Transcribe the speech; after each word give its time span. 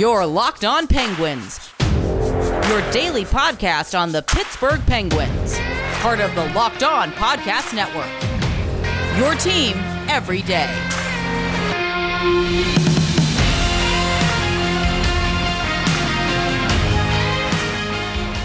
Your 0.00 0.24
Locked 0.24 0.64
On 0.64 0.86
Penguins, 0.86 1.70
your 1.78 2.90
daily 2.90 3.26
podcast 3.26 3.94
on 3.94 4.12
the 4.12 4.22
Pittsburgh 4.22 4.80
Penguins, 4.86 5.58
part 6.00 6.20
of 6.20 6.34
the 6.34 6.46
Locked 6.54 6.82
On 6.82 7.12
Podcast 7.12 7.74
Network. 7.74 8.08
Your 9.18 9.34
team 9.34 9.74
every 10.08 10.40
day. 10.40 10.64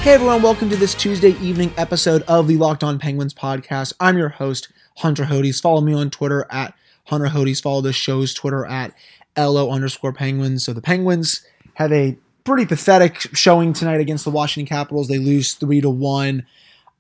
Hey 0.02 0.12
everyone, 0.12 0.42
welcome 0.42 0.70
to 0.70 0.76
this 0.76 0.94
Tuesday 0.94 1.38
evening 1.40 1.72
episode 1.78 2.24
of 2.24 2.50
the 2.50 2.58
Locked 2.58 2.84
On 2.84 3.00
Penguins 3.00 3.34
podcast. 3.34 3.94
I'm 4.02 4.18
your 4.18 4.28
host, 4.28 4.74
Hunter 4.98 5.24
Hodes. 5.24 5.62
Follow 5.62 5.80
me 5.80 5.94
on 5.94 6.10
Twitter 6.10 6.46
at 6.50 6.74
Hunter 7.06 7.28
Hodes. 7.28 7.62
Follow 7.62 7.80
the 7.80 7.94
show's 7.94 8.34
Twitter 8.34 8.66
at 8.66 8.94
LO 9.38 9.72
underscore 9.72 10.14
Penguins. 10.14 10.66
So 10.66 10.74
the 10.74 10.82
Penguins 10.82 11.46
have 11.76 11.92
a 11.92 12.18
pretty 12.44 12.66
pathetic 12.66 13.20
showing 13.36 13.74
tonight 13.74 14.00
against 14.00 14.24
the 14.24 14.32
Washington 14.32 14.68
Capitals. 14.68 15.08
They 15.08 15.18
lose 15.18 15.54
three 15.54 15.82
to 15.82 15.90
one. 15.90 16.46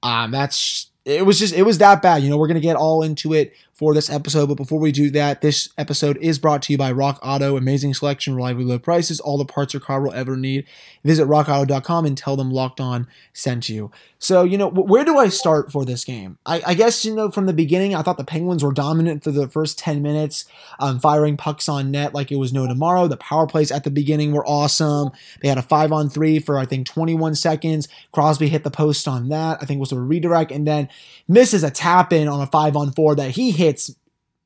Um, 0.03 0.31
that's 0.31 0.89
it 1.05 1.25
was 1.25 1.39
just 1.39 1.53
it 1.53 1.63
was 1.63 1.77
that 1.77 2.01
bad. 2.01 2.23
You 2.23 2.29
know, 2.29 2.37
we're 2.37 2.47
gonna 2.47 2.59
get 2.59 2.75
all 2.75 3.03
into 3.03 3.33
it 3.33 3.53
for 3.75 3.93
this 3.93 4.09
episode. 4.09 4.47
But 4.47 4.55
before 4.55 4.79
we 4.79 4.91
do 4.91 5.09
that, 5.11 5.41
this 5.41 5.69
episode 5.77 6.17
is 6.17 6.39
brought 6.39 6.61
to 6.63 6.73
you 6.73 6.77
by 6.77 6.91
Rock 6.91 7.19
Auto. 7.21 7.57
Amazing 7.57 7.93
selection, 7.93 8.33
reliably 8.33 8.63
low 8.63 8.79
prices, 8.79 9.19
all 9.19 9.37
the 9.37 9.45
parts 9.45 9.73
your 9.73 9.81
car 9.81 10.01
will 10.01 10.13
ever 10.13 10.37
need. 10.37 10.65
Visit 11.03 11.27
rockauto.com 11.27 12.05
and 12.05 12.17
tell 12.17 12.37
them 12.37 12.51
Locked 12.51 12.79
On 12.79 13.05
sent 13.33 13.67
you. 13.67 13.91
So, 14.17 14.43
you 14.43 14.57
know, 14.57 14.69
where 14.69 15.03
do 15.03 15.17
I 15.17 15.27
start 15.27 15.71
for 15.71 15.85
this 15.85 16.03
game? 16.05 16.37
I, 16.45 16.61
I 16.65 16.73
guess, 16.73 17.03
you 17.03 17.13
know, 17.13 17.29
from 17.29 17.45
the 17.45 17.53
beginning, 17.53 17.93
I 17.93 18.01
thought 18.01 18.17
the 18.17 18.23
Penguins 18.23 18.63
were 18.63 18.71
dominant 18.71 19.23
for 19.23 19.31
the 19.31 19.47
first 19.47 19.77
10 19.77 20.01
minutes, 20.01 20.45
um, 20.79 20.99
firing 20.99 21.37
pucks 21.37 21.67
on 21.67 21.91
net 21.91 22.13
like 22.13 22.31
it 22.31 22.37
was 22.37 22.53
no 22.53 22.65
tomorrow. 22.65 23.07
The 23.07 23.17
power 23.17 23.45
plays 23.45 23.71
at 23.71 23.83
the 23.83 23.91
beginning 23.91 24.31
were 24.31 24.45
awesome. 24.47 25.11
They 25.41 25.49
had 25.49 25.57
a 25.57 25.61
five 25.61 25.91
on 25.91 26.09
three 26.09 26.39
for, 26.39 26.57
I 26.57 26.65
think, 26.65 26.87
21 26.87 27.35
seconds. 27.35 27.87
Crosby 28.13 28.47
hit 28.47 28.63
the 28.63 28.71
post 28.71 29.07
on 29.07 29.29
that. 29.29 29.59
I 29.61 29.65
think 29.65 29.79
was 29.79 29.91
a 29.91 29.99
redirect 29.99 30.51
and 30.51 30.65
then 30.65 30.89
misses 31.27 31.63
a 31.63 31.69
tap 31.69 32.13
in 32.13 32.27
on 32.27 32.41
a 32.41 32.47
five 32.47 32.75
on 32.75 32.93
four 32.93 33.15
that 33.15 33.31
he 33.31 33.51
hit 33.51 33.64
hits 33.65 33.91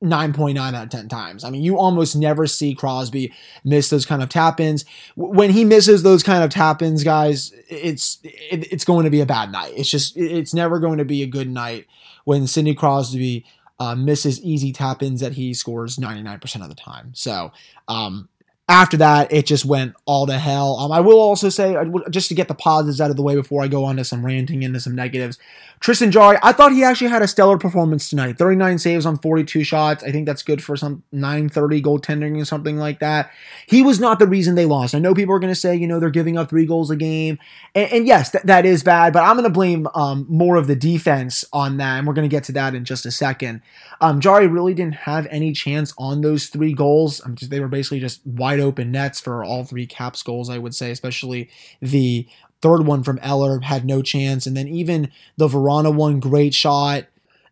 9.9 0.03 0.57
out 0.57 0.83
of 0.83 0.89
10 0.89 1.09
times. 1.09 1.43
I 1.43 1.49
mean, 1.49 1.61
you 1.61 1.77
almost 1.77 2.15
never 2.15 2.47
see 2.47 2.73
Crosby 2.73 3.33
miss 3.65 3.89
those 3.89 4.05
kind 4.05 4.23
of 4.23 4.29
tap 4.29 4.59
ins. 4.59 4.85
When 5.15 5.49
he 5.49 5.65
misses 5.65 6.03
those 6.03 6.23
kind 6.23 6.43
of 6.43 6.49
tap 6.49 6.81
ins, 6.81 7.03
guys, 7.03 7.51
it's 7.67 8.19
it, 8.23 8.71
it's 8.71 8.85
going 8.85 9.03
to 9.03 9.09
be 9.09 9.19
a 9.19 9.25
bad 9.25 9.51
night. 9.51 9.73
It's 9.75 9.89
just 9.89 10.15
it's 10.15 10.53
never 10.53 10.79
going 10.79 10.99
to 10.99 11.05
be 11.05 11.21
a 11.21 11.27
good 11.27 11.49
night 11.49 11.85
when 12.23 12.47
Sidney 12.47 12.75
Crosby 12.75 13.45
uh, 13.79 13.95
misses 13.95 14.41
easy 14.41 14.71
tap 14.71 15.03
ins 15.03 15.19
that 15.19 15.33
he 15.33 15.53
scores 15.53 15.97
99% 15.97 16.61
of 16.61 16.69
the 16.69 16.75
time. 16.75 17.11
So, 17.13 17.51
um, 17.87 18.29
after 18.69 18.97
that, 18.97 19.33
it 19.33 19.47
just 19.47 19.65
went 19.65 19.95
all 20.05 20.27
to 20.27 20.37
hell. 20.37 20.77
Um, 20.77 20.91
I 20.91 20.99
will 20.99 21.19
also 21.19 21.49
say, 21.49 21.75
just 22.11 22.29
to 22.29 22.35
get 22.35 22.47
the 22.47 22.53
positives 22.53 23.01
out 23.01 23.09
of 23.09 23.15
the 23.15 23.23
way 23.23 23.35
before 23.35 23.63
I 23.63 23.67
go 23.67 23.83
on 23.83 23.97
to 23.97 24.05
some 24.05 24.23
ranting 24.23 24.61
into 24.61 24.79
some 24.79 24.93
negatives, 24.93 25.39
Tristan 25.79 26.11
Jarry, 26.11 26.37
I 26.43 26.51
thought 26.51 26.73
he 26.73 26.83
actually 26.83 27.09
had 27.09 27.21
a 27.21 27.27
stellar 27.27 27.57
performance 27.57 28.09
tonight. 28.09 28.37
39 28.37 28.77
saves 28.77 29.05
on 29.05 29.17
42 29.17 29.63
shots. 29.63 30.03
I 30.03 30.11
think 30.11 30.25
that's 30.25 30.43
good 30.43 30.61
for 30.61 30.75
some 30.75 31.03
930 31.11 31.81
goaltending 31.81 32.39
or 32.39 32.45
something 32.45 32.77
like 32.77 32.99
that. 32.99 33.31
He 33.65 33.81
was 33.81 33.99
not 33.99 34.19
the 34.19 34.27
reason 34.27 34.55
they 34.55 34.65
lost. 34.65 34.93
I 34.93 34.99
know 34.99 35.15
people 35.15 35.33
are 35.33 35.39
going 35.39 35.53
to 35.53 35.59
say, 35.59 35.75
you 35.75 35.87
know, 35.87 35.99
they're 35.99 36.09
giving 36.09 36.37
up 36.37 36.49
three 36.49 36.65
goals 36.65 36.91
a 36.91 36.97
game. 36.97 37.39
And, 37.73 37.91
and 37.91 38.07
yes, 38.07 38.31
th- 38.31 38.43
that 38.43 38.65
is 38.65 38.83
bad, 38.83 39.13
but 39.13 39.23
I'm 39.23 39.35
going 39.35 39.45
to 39.45 39.49
blame 39.49 39.87
um, 39.95 40.27
more 40.29 40.57
of 40.57 40.67
the 40.67 40.75
defense 40.75 41.45
on 41.53 41.77
that. 41.77 41.97
And 41.97 42.05
we're 42.05 42.13
going 42.13 42.29
to 42.29 42.35
get 42.35 42.43
to 42.45 42.51
that 42.51 42.75
in 42.75 42.83
just 42.83 43.05
a 43.05 43.11
second. 43.11 43.61
Um, 44.01 44.19
Jarry 44.19 44.47
really 44.47 44.73
didn't 44.73 44.95
have 44.95 45.27
any 45.31 45.53
chance 45.53 45.93
on 45.97 46.21
those 46.21 46.47
three 46.47 46.73
goals. 46.73 47.25
Mean, 47.25 47.37
they 47.41 47.61
were 47.61 47.67
basically 47.69 48.01
just 48.01 48.25
wide 48.25 48.58
open 48.59 48.91
nets 48.91 49.19
for 49.19 49.43
all 49.43 49.63
three 49.63 49.85
Caps 49.85 50.23
goals, 50.23 50.49
I 50.49 50.57
would 50.57 50.75
say, 50.75 50.91
especially 50.91 51.49
the 51.81 52.27
Third 52.61 52.85
one 52.85 53.03
from 53.03 53.19
Eller 53.21 53.61
had 53.61 53.85
no 53.85 54.01
chance, 54.01 54.45
and 54.45 54.55
then 54.55 54.67
even 54.67 55.11
the 55.37 55.47
Vrana 55.47 55.95
one, 55.95 56.19
great 56.19 56.53
shot. 56.53 57.05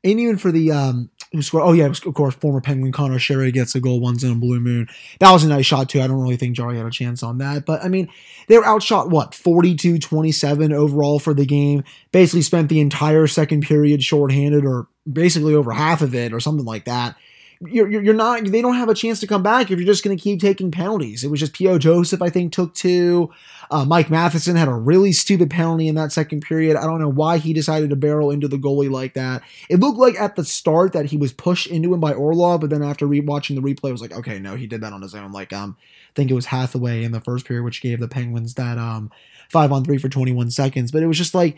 And 0.04 0.20
even 0.20 0.38
for 0.38 0.52
the 0.52 0.72
um, 0.72 1.10
who 1.32 1.42
scored? 1.42 1.64
Oh 1.64 1.72
yeah, 1.72 1.86
of 1.86 2.02
course, 2.14 2.36
former 2.36 2.60
Penguin 2.60 2.92
Conor 2.92 3.18
Sheary 3.18 3.54
gets 3.54 3.74
a 3.74 3.80
goal 3.80 4.02
once 4.02 4.22
in 4.24 4.32
a 4.32 4.36
blue 4.36 4.60
moon. 4.60 4.90
That 5.20 5.32
was 5.32 5.46
a 5.46 5.48
nice 5.48 5.66
shot 5.66 5.88
too. 5.88 6.02
I 6.02 6.08
don't 6.08 6.22
really 6.22 6.36
think 6.36 6.58
Jarry 6.58 6.76
had 6.76 6.86
a 6.86 6.92
chance 6.92 7.24
on 7.24 7.38
that, 7.38 7.66
but 7.66 7.84
I 7.86 7.88
mean, 7.88 8.10
they 8.50 8.58
were 8.58 8.66
outshot 8.66 9.10
what 9.10 9.32
42-27 9.32 10.74
overall 10.74 11.20
for 11.20 11.34
the 11.34 11.46
game. 11.46 11.86
Basically, 12.12 12.42
spent 12.42 12.68
the 12.68 12.82
entire 12.82 13.28
second 13.28 13.62
period 13.62 14.04
shorthanded, 14.04 14.66
or 14.66 14.88
basically 15.12 15.54
over 15.54 15.72
half 15.72 16.02
of 16.02 16.14
it, 16.14 16.34
or 16.34 16.42
something 16.42 16.66
like 16.66 16.84
that 16.84 17.16
you're, 17.62 17.90
you're 17.90 18.14
not 18.14 18.44
they 18.46 18.62
don't 18.62 18.76
have 18.76 18.90
a 18.90 18.94
chance 18.94 19.20
to 19.20 19.28
come 19.28 19.42
back 19.42 19.72
if 19.72 19.80
you're 19.80 19.88
just 19.88 20.04
going 20.04 20.16
to 20.16 20.22
keep 20.22 20.40
taking 20.40 20.72
penalties. 20.72 21.24
It 21.24 21.32
was 21.32 21.40
just 21.40 21.54
P.O. 21.54 21.80
Joseph, 21.80 22.22
I 22.22 22.30
think, 22.30 22.54
took 22.54 22.74
two. 22.74 23.32
Uh, 23.70 23.84
Mike 23.84 24.10
Matheson 24.10 24.56
had 24.56 24.68
a 24.68 24.74
really 24.74 25.12
stupid 25.12 25.50
penalty 25.50 25.88
in 25.88 25.96
that 25.96 26.12
second 26.12 26.42
period. 26.42 26.78
I 26.78 26.86
don't 26.86 27.00
know 27.00 27.10
why 27.10 27.38
he 27.38 27.54
decided 27.54 27.90
to 27.90 27.96
barrel 27.96 28.32
into 28.32 28.48
the 28.48 28.58
goalie 28.58 28.92
like 28.92 29.14
that. 29.16 29.42
It 29.70 29.80
looked 29.80 29.98
like 29.98 30.20
at 30.20 30.36
the 30.36 30.46
start 30.46 30.94
that 30.94 31.06
he 31.06 31.18
was 31.18 31.34
pushed 31.34 31.68
into 31.68 31.94
him 31.94 32.00
by 32.00 32.14
Orlov, 32.14 32.62
but 32.62 32.70
then 32.70 32.84
after 32.84 33.08
rewatching 33.08 33.56
the 33.56 33.62
replay, 33.62 33.90
I 33.90 33.92
was 33.92 34.02
like, 34.02 34.14
okay, 34.14 34.40
no, 34.40 34.56
he 34.56 34.68
did 34.68 34.82
that 34.82 34.94
on 34.94 35.02
his 35.02 35.16
own. 35.16 35.32
Like, 35.32 35.52
um, 35.52 35.76
I 35.80 36.14
think 36.16 36.32
it 36.32 36.36
was 36.36 36.46
Hathaway 36.46 37.04
in 37.04 37.12
the 37.12 37.22
first 37.22 37.46
period, 37.46 37.64
which 37.64 37.82
gave 37.82 38.00
the 38.00 38.08
Penguins 38.08 38.54
that 38.54 38.78
um 38.78 39.12
five 39.50 39.72
on 39.72 39.84
three 39.84 39.98
for 39.98 40.10
21 40.10 40.52
seconds. 40.52 40.92
But 40.92 41.04
it 41.04 41.08
was 41.08 41.18
just 41.18 41.34
like 41.34 41.58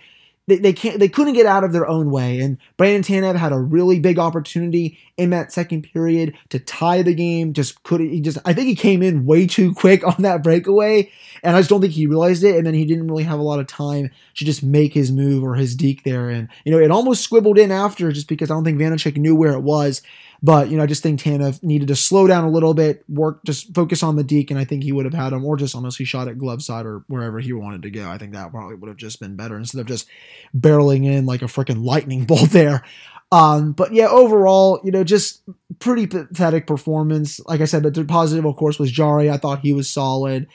they, 0.50 0.58
they 0.58 0.74
can't 0.74 1.00
they 1.00 1.08
couldn't 1.08 1.34
get 1.34 1.46
out 1.46 1.64
of 1.64 1.72
their 1.72 1.88
own 1.88 2.12
way. 2.12 2.40
And 2.40 2.58
Brandon 2.76 3.04
Tanev 3.04 3.36
had 3.36 3.52
a 3.52 3.60
really 3.60 4.00
big 4.00 4.20
opportunity 4.20 4.98
in 5.18 5.30
that 5.30 5.52
second 5.52 5.84
period 5.84 6.36
to 6.50 6.60
tie 6.60 7.02
the 7.02 7.14
game. 7.14 7.54
Just 7.54 7.84
couldn't 7.84 8.10
he 8.10 8.20
just 8.20 8.40
I 8.46 8.54
think 8.54 8.68
he 8.68 8.76
came 8.76 9.02
in 9.02 9.26
way 9.26 9.48
too 9.48 9.74
quick 9.74 10.06
on 10.08 10.24
that 10.24 10.44
breakaway. 10.44 11.12
And 11.44 11.56
I 11.56 11.60
just 11.60 11.70
don't 11.70 11.82
think 11.82 11.94
he 11.94 12.08
realized 12.08 12.44
it. 12.44 12.56
And 12.56 12.66
then 12.66 12.74
he 12.74 12.86
didn't 12.86 13.08
really 13.08 13.24
have 13.24 13.40
a 13.40 13.44
lot 13.44 13.60
of 13.60 13.68
time 13.68 14.10
to 14.36 14.46
just 14.46 14.64
make 14.64 14.94
his 14.94 15.12
move 15.12 15.44
or 15.44 15.56
his 15.56 15.76
deke 15.76 16.04
there. 16.04 16.30
And 16.30 16.50
you 16.66 16.72
know, 16.72 16.80
it 16.80 16.92
almost 16.92 17.24
squibbled 17.24 17.58
in 17.58 17.72
after 17.72 18.12
just 18.12 18.28
because 18.28 18.50
I 18.50 18.56
don't 18.56 18.64
think 18.64 18.80
Vanecek 18.80 19.18
knew 19.18 19.36
where 19.36 19.54
it 19.54 19.62
was. 19.62 20.02
But 20.42 20.70
you 20.70 20.78
know, 20.78 20.84
I 20.84 20.88
just 20.88 21.04
think 21.04 21.20
Tanev 21.20 21.62
needed 21.64 21.90
to 21.90 21.96
slow 21.96 22.28
down 22.28 22.46
a 22.46 22.50
little 22.50 22.74
bit, 22.74 23.04
work, 23.10 23.44
just 23.46 23.74
focus 23.76 24.04
on 24.04 24.16
the 24.16 24.24
deke, 24.24 24.52
and 24.52 24.60
I 24.60 24.64
think 24.64 24.84
he 24.84 24.92
would 24.92 25.06
have 25.06 25.14
had 25.14 25.34
him, 25.34 25.44
or 25.44 25.58
just 25.58 25.76
honestly 25.76 26.06
shot 26.06 26.28
at 26.28 26.38
glove 26.38 26.62
side 26.62 26.86
or 26.86 27.04
wherever 27.08 27.40
he 27.40 27.52
wanted 27.52 27.82
to 27.84 27.90
go. 27.90 28.10
I 28.10 28.18
think 28.18 28.34
that 28.34 28.52
probably 28.52 28.76
would 28.76 28.88
have 28.88 28.98
just 28.98 29.20
been 29.20 29.36
better 29.36 29.58
instead 29.58 29.82
of 29.82 29.88
just 29.88 30.08
barreling 30.56 31.06
in 31.06 31.26
like 31.26 31.42
a 31.42 31.46
freaking 31.46 31.84
lightning 31.84 32.24
bolt 32.26 32.52
there. 32.52 32.84
Um, 33.32 33.74
but 33.74 33.94
yeah, 33.94 34.08
overall, 34.08 34.80
you 34.84 34.92
know, 34.92 35.04
just 35.04 35.44
pretty 35.80 36.08
pathetic 36.08 36.66
performance. 36.66 37.40
Like 37.46 37.62
I 37.62 37.66
said, 37.66 37.84
the 37.84 38.06
positive, 38.06 38.46
of 38.46 38.56
course, 38.56 38.80
was 38.80 38.92
Jarry. 38.92 39.30
I 39.30 39.38
thought 39.38 39.60
he 39.60 39.74
was 39.74 39.90
solid. 39.90 40.48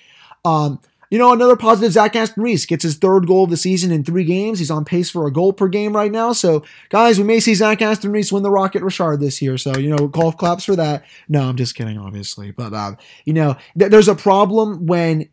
Um, 0.44 0.80
you 1.14 1.18
know, 1.20 1.32
another 1.32 1.54
positive, 1.54 1.92
Zach 1.92 2.16
Aston 2.16 2.42
Reese 2.42 2.66
gets 2.66 2.82
his 2.82 2.96
third 2.96 3.28
goal 3.28 3.44
of 3.44 3.50
the 3.50 3.56
season 3.56 3.92
in 3.92 4.02
three 4.02 4.24
games. 4.24 4.58
He's 4.58 4.68
on 4.68 4.84
pace 4.84 5.08
for 5.08 5.28
a 5.28 5.32
goal 5.32 5.52
per 5.52 5.68
game 5.68 5.94
right 5.94 6.10
now. 6.10 6.32
So, 6.32 6.64
guys, 6.88 7.18
we 7.18 7.24
may 7.24 7.38
see 7.38 7.54
Zach 7.54 7.80
Aston 7.80 8.10
Reese 8.10 8.32
win 8.32 8.42
the 8.42 8.50
Rocket 8.50 8.82
Richard 8.82 9.20
this 9.20 9.40
year. 9.40 9.56
So, 9.56 9.78
you 9.78 9.94
know, 9.94 10.08
golf 10.08 10.36
claps 10.36 10.64
for 10.64 10.74
that. 10.74 11.04
No, 11.28 11.42
I'm 11.42 11.56
just 11.56 11.76
kidding, 11.76 11.98
obviously. 11.98 12.50
But, 12.50 12.74
um, 12.74 12.98
you 13.26 13.32
know, 13.32 13.56
th- 13.78 13.92
there's 13.92 14.08
a 14.08 14.16
problem 14.16 14.86
when 14.86 15.28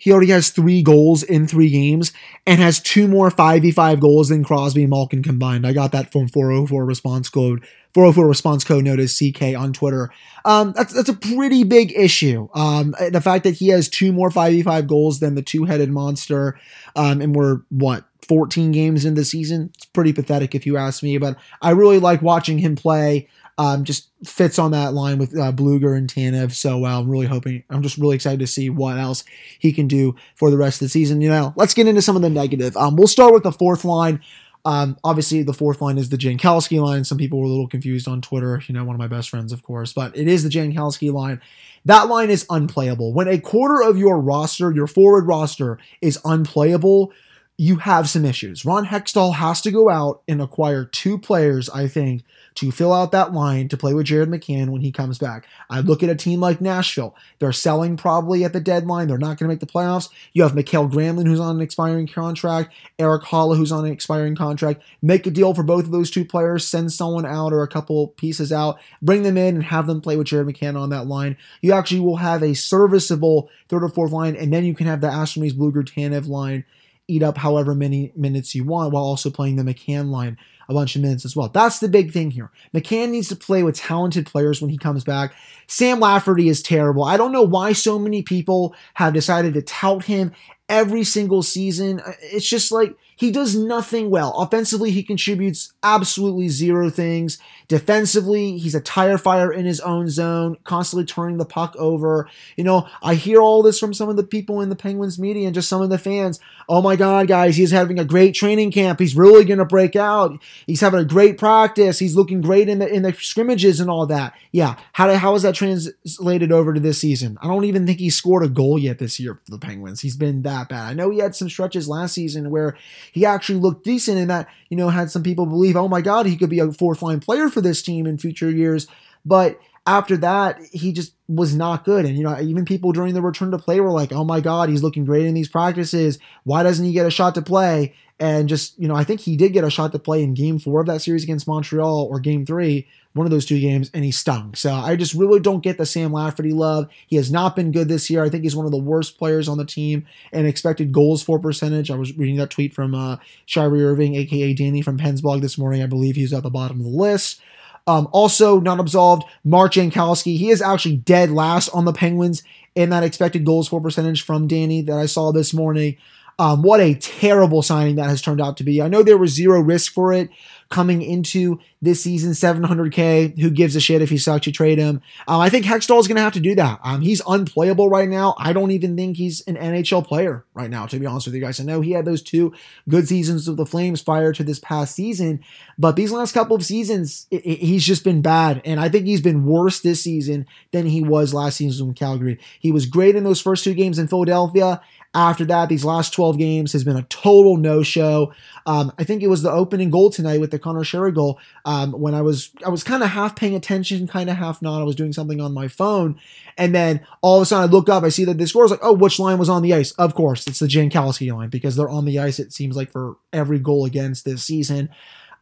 he 0.00 0.10
already 0.10 0.30
has 0.30 0.48
three 0.48 0.82
goals 0.82 1.22
in 1.22 1.46
three 1.46 1.68
games 1.68 2.12
and 2.46 2.58
has 2.58 2.80
two 2.80 3.06
more 3.06 3.30
5v5 3.30 4.00
goals 4.00 4.30
than 4.30 4.42
Crosby 4.42 4.84
and 4.84 4.90
Malkin 4.90 5.22
combined. 5.22 5.66
I 5.66 5.74
got 5.74 5.92
that 5.92 6.10
from 6.10 6.26
404 6.26 6.86
response 6.86 7.28
code 7.28 7.62
404 7.92 8.26
response 8.26 8.64
code 8.64 8.84
notice 8.84 9.18
CK 9.18 9.54
on 9.58 9.74
Twitter. 9.74 10.10
Um, 10.46 10.72
that's 10.72 10.94
that's 10.94 11.10
a 11.10 11.14
pretty 11.14 11.64
big 11.64 11.92
issue. 11.92 12.48
Um, 12.54 12.94
the 13.10 13.20
fact 13.20 13.44
that 13.44 13.56
he 13.56 13.68
has 13.68 13.90
two 13.90 14.10
more 14.10 14.30
5v5 14.30 14.86
goals 14.86 15.20
than 15.20 15.34
the 15.34 15.42
two-headed 15.42 15.90
monster, 15.90 16.58
um, 16.96 17.20
and 17.20 17.34
we're 17.36 17.60
what 17.68 18.04
14 18.26 18.72
games 18.72 19.04
in 19.04 19.14
the 19.14 19.24
season. 19.24 19.70
It's 19.74 19.84
pretty 19.86 20.14
pathetic 20.14 20.54
if 20.54 20.64
you 20.64 20.78
ask 20.78 21.02
me, 21.02 21.18
but 21.18 21.36
I 21.60 21.70
really 21.70 21.98
like 21.98 22.22
watching 22.22 22.58
him 22.58 22.74
play. 22.74 23.28
Um, 23.60 23.84
just 23.84 24.08
fits 24.24 24.58
on 24.58 24.70
that 24.70 24.94
line 24.94 25.18
with 25.18 25.36
uh, 25.36 25.52
Blueger 25.52 25.94
and 25.94 26.08
Tanev 26.08 26.52
so 26.52 26.78
well. 26.78 27.00
I'm 27.00 27.10
really 27.10 27.26
hoping, 27.26 27.62
I'm 27.68 27.82
just 27.82 27.98
really 27.98 28.14
excited 28.14 28.40
to 28.40 28.46
see 28.46 28.70
what 28.70 28.96
else 28.96 29.22
he 29.58 29.70
can 29.70 29.86
do 29.86 30.16
for 30.34 30.50
the 30.50 30.56
rest 30.56 30.80
of 30.80 30.86
the 30.86 30.88
season. 30.88 31.20
You 31.20 31.28
know, 31.28 31.52
let's 31.56 31.74
get 31.74 31.86
into 31.86 32.00
some 32.00 32.16
of 32.16 32.22
the 32.22 32.30
negative. 32.30 32.74
Um, 32.74 32.96
we'll 32.96 33.06
start 33.06 33.34
with 33.34 33.42
the 33.42 33.52
fourth 33.52 33.84
line. 33.84 34.22
Um, 34.64 34.96
obviously, 35.04 35.42
the 35.42 35.52
fourth 35.52 35.82
line 35.82 35.98
is 35.98 36.08
the 36.08 36.16
Jankowski 36.16 36.82
line. 36.82 37.04
Some 37.04 37.18
people 37.18 37.38
were 37.38 37.44
a 37.44 37.50
little 37.50 37.68
confused 37.68 38.08
on 38.08 38.22
Twitter. 38.22 38.62
You 38.66 38.74
know, 38.74 38.84
one 38.84 38.94
of 38.94 38.98
my 38.98 39.08
best 39.08 39.28
friends, 39.28 39.52
of 39.52 39.62
course, 39.62 39.92
but 39.92 40.16
it 40.16 40.26
is 40.26 40.42
the 40.42 40.48
Jankowski 40.48 41.12
line. 41.12 41.42
That 41.84 42.08
line 42.08 42.30
is 42.30 42.46
unplayable. 42.48 43.12
When 43.12 43.28
a 43.28 43.38
quarter 43.38 43.82
of 43.82 43.98
your 43.98 44.18
roster, 44.18 44.70
your 44.70 44.86
forward 44.86 45.26
roster, 45.26 45.78
is 46.00 46.18
unplayable, 46.24 47.12
you 47.60 47.76
have 47.76 48.08
some 48.08 48.24
issues. 48.24 48.64
Ron 48.64 48.86
Hextall 48.86 49.34
has 49.34 49.60
to 49.60 49.70
go 49.70 49.90
out 49.90 50.22
and 50.26 50.40
acquire 50.40 50.86
two 50.86 51.18
players, 51.18 51.68
I 51.68 51.88
think, 51.88 52.22
to 52.54 52.70
fill 52.70 52.90
out 52.90 53.12
that 53.12 53.34
line 53.34 53.68
to 53.68 53.76
play 53.76 53.92
with 53.92 54.06
Jared 54.06 54.30
McCann 54.30 54.70
when 54.70 54.80
he 54.80 54.90
comes 54.90 55.18
back. 55.18 55.46
I 55.68 55.80
look 55.80 56.02
at 56.02 56.08
a 56.08 56.14
team 56.14 56.40
like 56.40 56.62
Nashville. 56.62 57.14
They're 57.38 57.52
selling 57.52 57.98
probably 57.98 58.44
at 58.44 58.54
the 58.54 58.60
deadline. 58.60 59.08
They're 59.08 59.18
not 59.18 59.36
going 59.36 59.46
to 59.46 59.48
make 59.48 59.60
the 59.60 59.66
playoffs. 59.66 60.08
You 60.32 60.42
have 60.42 60.54
Mikael 60.54 60.88
Granlund, 60.88 61.26
who's 61.26 61.38
on 61.38 61.56
an 61.56 61.60
expiring 61.60 62.06
contract, 62.06 62.72
Erik 62.98 63.24
Haula, 63.24 63.58
who's 63.58 63.72
on 63.72 63.84
an 63.84 63.92
expiring 63.92 64.36
contract. 64.36 64.82
Make 65.02 65.26
a 65.26 65.30
deal 65.30 65.52
for 65.52 65.62
both 65.62 65.84
of 65.84 65.90
those 65.90 66.10
two 66.10 66.24
players, 66.24 66.66
send 66.66 66.90
someone 66.92 67.26
out 67.26 67.52
or 67.52 67.62
a 67.62 67.68
couple 67.68 68.08
pieces 68.08 68.54
out, 68.54 68.80
bring 69.02 69.22
them 69.22 69.36
in 69.36 69.56
and 69.56 69.64
have 69.64 69.86
them 69.86 70.00
play 70.00 70.16
with 70.16 70.28
Jared 70.28 70.46
McCann 70.46 70.80
on 70.80 70.88
that 70.88 71.08
line. 71.08 71.36
You 71.60 71.74
actually 71.74 72.00
will 72.00 72.16
have 72.16 72.42
a 72.42 72.54
serviceable 72.54 73.50
third 73.68 73.84
or 73.84 73.90
fourth 73.90 74.12
line, 74.12 74.34
and 74.34 74.50
then 74.50 74.64
you 74.64 74.74
can 74.74 74.86
have 74.86 75.02
the 75.02 75.08
Aston 75.08 75.42
Blueger 75.42 75.84
Tanev 75.84 76.26
line 76.26 76.64
eat 77.10 77.22
up 77.22 77.38
however 77.38 77.74
many 77.74 78.12
minutes 78.14 78.54
you 78.54 78.64
want 78.64 78.92
while 78.92 79.04
also 79.04 79.30
playing 79.30 79.56
the 79.56 79.62
McCann 79.62 80.10
line 80.10 80.38
a 80.68 80.74
bunch 80.74 80.94
of 80.94 81.02
minutes 81.02 81.24
as 81.24 81.34
well. 81.34 81.48
That's 81.48 81.80
the 81.80 81.88
big 81.88 82.12
thing 82.12 82.30
here. 82.30 82.50
McCann 82.72 83.10
needs 83.10 83.28
to 83.28 83.36
play 83.36 83.64
with 83.64 83.76
talented 83.76 84.26
players 84.26 84.62
when 84.62 84.70
he 84.70 84.78
comes 84.78 85.02
back. 85.02 85.34
Sam 85.66 85.98
Lafferty 85.98 86.48
is 86.48 86.62
terrible. 86.62 87.02
I 87.02 87.16
don't 87.16 87.32
know 87.32 87.42
why 87.42 87.72
so 87.72 87.98
many 87.98 88.22
people 88.22 88.74
have 88.94 89.12
decided 89.12 89.54
to 89.54 89.62
tout 89.62 90.04
him 90.04 90.32
every 90.68 91.02
single 91.02 91.42
season. 91.42 92.00
Uh, 92.00 92.12
it's 92.22 92.48
just 92.48 92.70
like 92.70 92.94
he 93.20 93.30
does 93.30 93.54
nothing 93.54 94.08
well. 94.08 94.32
Offensively, 94.38 94.92
he 94.92 95.02
contributes 95.02 95.74
absolutely 95.82 96.48
zero 96.48 96.88
things. 96.88 97.36
Defensively, 97.68 98.56
he's 98.56 98.74
a 98.74 98.80
tire 98.80 99.18
fire 99.18 99.52
in 99.52 99.66
his 99.66 99.78
own 99.80 100.08
zone, 100.08 100.56
constantly 100.64 101.04
turning 101.04 101.36
the 101.36 101.44
puck 101.44 101.76
over. 101.78 102.30
You 102.56 102.64
know, 102.64 102.88
I 103.02 103.16
hear 103.16 103.42
all 103.42 103.62
this 103.62 103.78
from 103.78 103.92
some 103.92 104.08
of 104.08 104.16
the 104.16 104.24
people 104.24 104.62
in 104.62 104.70
the 104.70 104.74
Penguins 104.74 105.18
media 105.18 105.44
and 105.44 105.54
just 105.54 105.68
some 105.68 105.82
of 105.82 105.90
the 105.90 105.98
fans. 105.98 106.40
Oh 106.66 106.80
my 106.80 106.96
God, 106.96 107.28
guys, 107.28 107.56
he's 107.56 107.72
having 107.72 107.98
a 107.98 108.06
great 108.06 108.34
training 108.34 108.72
camp. 108.72 108.98
He's 108.98 109.14
really 109.14 109.44
going 109.44 109.58
to 109.58 109.66
break 109.66 109.96
out. 109.96 110.40
He's 110.66 110.80
having 110.80 111.00
a 111.00 111.04
great 111.04 111.36
practice. 111.36 111.98
He's 111.98 112.16
looking 112.16 112.40
great 112.40 112.70
in 112.70 112.78
the 112.78 112.88
in 112.88 113.02
the 113.02 113.12
scrimmages 113.12 113.80
and 113.80 113.90
all 113.90 114.06
that. 114.06 114.32
Yeah, 114.50 114.76
how 114.94 115.12
how 115.16 115.34
is 115.34 115.42
that 115.42 115.54
translated 115.54 116.52
over 116.52 116.72
to 116.72 116.80
this 116.80 117.02
season? 117.02 117.36
I 117.42 117.48
don't 117.48 117.66
even 117.66 117.86
think 117.86 117.98
he 117.98 118.08
scored 118.08 118.44
a 118.44 118.48
goal 118.48 118.78
yet 118.78 118.98
this 118.98 119.20
year 119.20 119.34
for 119.34 119.50
the 119.50 119.58
Penguins. 119.58 120.00
He's 120.00 120.16
been 120.16 120.40
that 120.42 120.70
bad. 120.70 120.88
I 120.88 120.94
know 120.94 121.10
he 121.10 121.18
had 121.18 121.34
some 121.34 121.50
stretches 121.50 121.86
last 121.86 122.14
season 122.14 122.48
where 122.48 122.78
he 123.12 123.26
actually 123.26 123.58
looked 123.58 123.84
decent 123.84 124.18
and 124.18 124.30
that, 124.30 124.48
you 124.68 124.76
know, 124.76 124.88
had 124.88 125.10
some 125.10 125.22
people 125.22 125.46
believe, 125.46 125.76
oh 125.76 125.88
my 125.88 126.00
God, 126.00 126.26
he 126.26 126.36
could 126.36 126.50
be 126.50 126.60
a 126.60 126.72
fourth 126.72 127.02
line 127.02 127.20
player 127.20 127.48
for 127.48 127.60
this 127.60 127.82
team 127.82 128.06
in 128.06 128.18
future 128.18 128.50
years. 128.50 128.86
But 129.24 129.58
after 129.86 130.16
that, 130.18 130.60
he 130.72 130.92
just 130.92 131.14
was 131.26 131.54
not 131.54 131.84
good. 131.84 132.04
And, 132.04 132.16
you 132.16 132.22
know, 132.22 132.38
even 132.40 132.64
people 132.64 132.92
during 132.92 133.14
the 133.14 133.22
return 133.22 133.50
to 133.50 133.58
play 133.58 133.80
were 133.80 133.90
like, 133.90 134.12
oh 134.12 134.24
my 134.24 134.40
God, 134.40 134.68
he's 134.68 134.82
looking 134.82 135.04
great 135.04 135.26
in 135.26 135.34
these 135.34 135.48
practices. 135.48 136.18
Why 136.44 136.62
doesn't 136.62 136.84
he 136.84 136.92
get 136.92 137.06
a 137.06 137.10
shot 137.10 137.34
to 137.36 137.42
play? 137.42 137.94
And 138.18 138.50
just, 138.50 138.78
you 138.78 138.86
know, 138.86 138.94
I 138.94 139.04
think 139.04 139.20
he 139.20 139.34
did 139.34 139.54
get 139.54 139.64
a 139.64 139.70
shot 139.70 139.92
to 139.92 139.98
play 139.98 140.22
in 140.22 140.34
game 140.34 140.58
four 140.58 140.82
of 140.82 140.86
that 140.88 141.00
series 141.00 141.24
against 141.24 141.48
Montreal 141.48 142.06
or 142.10 142.20
game 142.20 142.44
three, 142.44 142.86
one 143.14 143.26
of 143.26 143.30
those 143.30 143.46
two 143.46 143.58
games, 143.58 143.90
and 143.94 144.04
he 144.04 144.10
stung. 144.10 144.54
So 144.54 144.70
I 144.74 144.94
just 144.96 145.14
really 145.14 145.40
don't 145.40 145.62
get 145.62 145.78
the 145.78 145.86
Sam 145.86 146.12
Lafferty 146.12 146.52
love. 146.52 146.88
He 147.06 147.16
has 147.16 147.32
not 147.32 147.56
been 147.56 147.72
good 147.72 147.88
this 147.88 148.10
year. 148.10 148.22
I 148.22 148.28
think 148.28 148.42
he's 148.42 148.54
one 148.54 148.66
of 148.66 148.72
the 148.72 148.78
worst 148.78 149.16
players 149.18 149.48
on 149.48 149.56
the 149.56 149.64
team 149.64 150.04
and 150.34 150.46
expected 150.46 150.92
goals 150.92 151.22
for 151.22 151.38
percentage. 151.38 151.90
I 151.90 151.96
was 151.96 152.14
reading 152.18 152.36
that 152.36 152.50
tweet 152.50 152.74
from 152.74 152.94
uh, 152.94 153.16
Irving, 153.56 154.16
aka 154.16 154.52
Danny 154.52 154.82
from 154.82 154.98
Pens 154.98 155.22
blog 155.22 155.40
this 155.40 155.56
morning. 155.56 155.82
I 155.82 155.86
believe 155.86 156.16
he's 156.16 156.34
at 156.34 156.42
the 156.42 156.50
bottom 156.50 156.78
of 156.80 156.84
the 156.84 156.92
list. 156.92 157.40
Um, 157.86 158.08
also, 158.12 158.60
not 158.60 158.80
absolved, 158.80 159.24
Mark 159.44 159.72
Jankowski. 159.72 160.36
He 160.36 160.50
is 160.50 160.62
actually 160.62 160.96
dead 160.96 161.30
last 161.30 161.68
on 161.70 161.84
the 161.84 161.92
Penguins 161.92 162.42
in 162.74 162.90
that 162.90 163.02
expected 163.02 163.44
goals 163.44 163.68
for 163.68 163.80
percentage 163.80 164.22
from 164.22 164.46
Danny 164.46 164.82
that 164.82 164.98
I 164.98 165.06
saw 165.06 165.32
this 165.32 165.52
morning. 165.52 165.96
Um, 166.38 166.62
what 166.62 166.80
a 166.80 166.94
terrible 166.94 167.62
signing 167.62 167.96
that 167.96 168.08
has 168.08 168.22
turned 168.22 168.40
out 168.40 168.56
to 168.58 168.64
be. 168.64 168.80
I 168.80 168.88
know 168.88 169.02
there 169.02 169.18
was 169.18 169.32
zero 169.32 169.60
risk 169.60 169.92
for 169.92 170.12
it 170.12 170.30
coming 170.70 171.02
into 171.02 171.58
this 171.82 172.02
season, 172.02 172.30
700K. 172.30 173.38
Who 173.40 173.50
gives 173.50 173.74
a 173.74 173.80
shit 173.80 174.02
if 174.02 174.08
he 174.08 174.18
sucks? 174.18 174.46
You 174.46 174.52
trade 174.52 174.78
him. 174.78 175.02
Um, 175.26 175.40
I 175.40 175.48
think 175.50 175.66
Hextall 175.66 175.98
is 175.98 176.06
going 176.06 176.16
to 176.16 176.22
have 176.22 176.34
to 176.34 176.40
do 176.40 176.54
that. 176.54 176.78
Um, 176.84 177.00
he's 177.00 177.20
unplayable 177.26 177.90
right 177.90 178.08
now. 178.08 178.34
I 178.38 178.52
don't 178.52 178.70
even 178.70 178.96
think 178.96 179.16
he's 179.16 179.40
an 179.42 179.56
NHL 179.56 180.06
player 180.06 180.44
right 180.54 180.70
now, 180.70 180.86
to 180.86 180.98
be 180.98 181.06
honest 181.06 181.26
with 181.26 181.34
you 181.34 181.40
guys. 181.40 181.58
I 181.58 181.64
know 181.64 181.80
he 181.80 181.90
had 181.90 182.04
those 182.04 182.22
two 182.22 182.54
good 182.88 183.08
seasons 183.08 183.48
with 183.48 183.56
the 183.56 183.66
Flames 183.66 184.02
prior 184.02 184.32
to 184.32 184.44
this 184.44 184.60
past 184.60 184.94
season, 184.94 185.40
but 185.76 185.96
these 185.96 186.12
last 186.12 186.32
couple 186.32 186.54
of 186.54 186.64
seasons, 186.64 187.26
it, 187.30 187.44
it, 187.44 187.58
he's 187.58 187.84
just 187.84 188.04
been 188.04 188.22
bad. 188.22 188.62
And 188.64 188.78
I 188.78 188.88
think 188.88 189.06
he's 189.06 189.20
been 189.20 189.44
worse 189.44 189.80
this 189.80 190.02
season 190.02 190.46
than 190.70 190.86
he 190.86 191.02
was 191.02 191.34
last 191.34 191.56
season 191.56 191.88
in 191.88 191.94
Calgary. 191.94 192.38
He 192.60 192.70
was 192.70 192.86
great 192.86 193.16
in 193.16 193.24
those 193.24 193.40
first 193.40 193.64
two 193.64 193.74
games 193.74 193.98
in 193.98 194.06
Philadelphia. 194.06 194.80
After 195.12 195.44
that, 195.46 195.68
these 195.68 195.84
last 195.84 196.12
12 196.12 196.38
games 196.38 196.72
has 196.72 196.84
been 196.84 196.96
a 196.96 197.02
total 197.02 197.56
no 197.56 197.82
show. 197.82 198.32
Um, 198.64 198.92
I 198.96 199.02
think 199.02 199.24
it 199.24 199.26
was 199.26 199.42
the 199.42 199.50
opening 199.50 199.90
goal 199.90 200.10
tonight 200.10 200.38
with 200.38 200.52
the 200.52 200.58
Conor 200.58 200.82
Sheary 200.82 201.12
goal. 201.12 201.40
Um, 201.64 201.90
when 201.92 202.14
I 202.14 202.22
was 202.22 202.50
I 202.64 202.68
was 202.68 202.84
kind 202.84 203.02
of 203.02 203.10
half 203.10 203.34
paying 203.34 203.56
attention, 203.56 204.06
kind 204.06 204.30
of 204.30 204.36
half 204.36 204.62
not. 204.62 204.80
I 204.80 204.84
was 204.84 204.94
doing 204.94 205.12
something 205.12 205.40
on 205.40 205.52
my 205.52 205.66
phone, 205.66 206.20
and 206.56 206.72
then 206.72 207.04
all 207.22 207.38
of 207.38 207.42
a 207.42 207.46
sudden 207.46 207.68
I 207.68 207.72
look 207.72 207.88
up, 207.88 208.04
I 208.04 208.08
see 208.08 208.24
that 208.26 208.38
the 208.38 208.46
score 208.46 208.64
is 208.64 208.70
like, 208.70 208.84
oh, 208.84 208.92
which 208.92 209.18
line 209.18 209.38
was 209.38 209.48
on 209.48 209.62
the 209.62 209.74
ice? 209.74 209.90
Of 209.92 210.14
course, 210.14 210.46
it's 210.46 210.60
the 210.60 210.66
Jankowski 210.66 211.34
line 211.34 211.48
because 211.48 211.74
they're 211.74 211.88
on 211.88 212.04
the 212.04 212.20
ice. 212.20 212.38
It 212.38 212.52
seems 212.52 212.76
like 212.76 212.92
for 212.92 213.16
every 213.32 213.58
goal 213.58 213.86
against 213.86 214.24
this 214.24 214.44
season. 214.44 214.90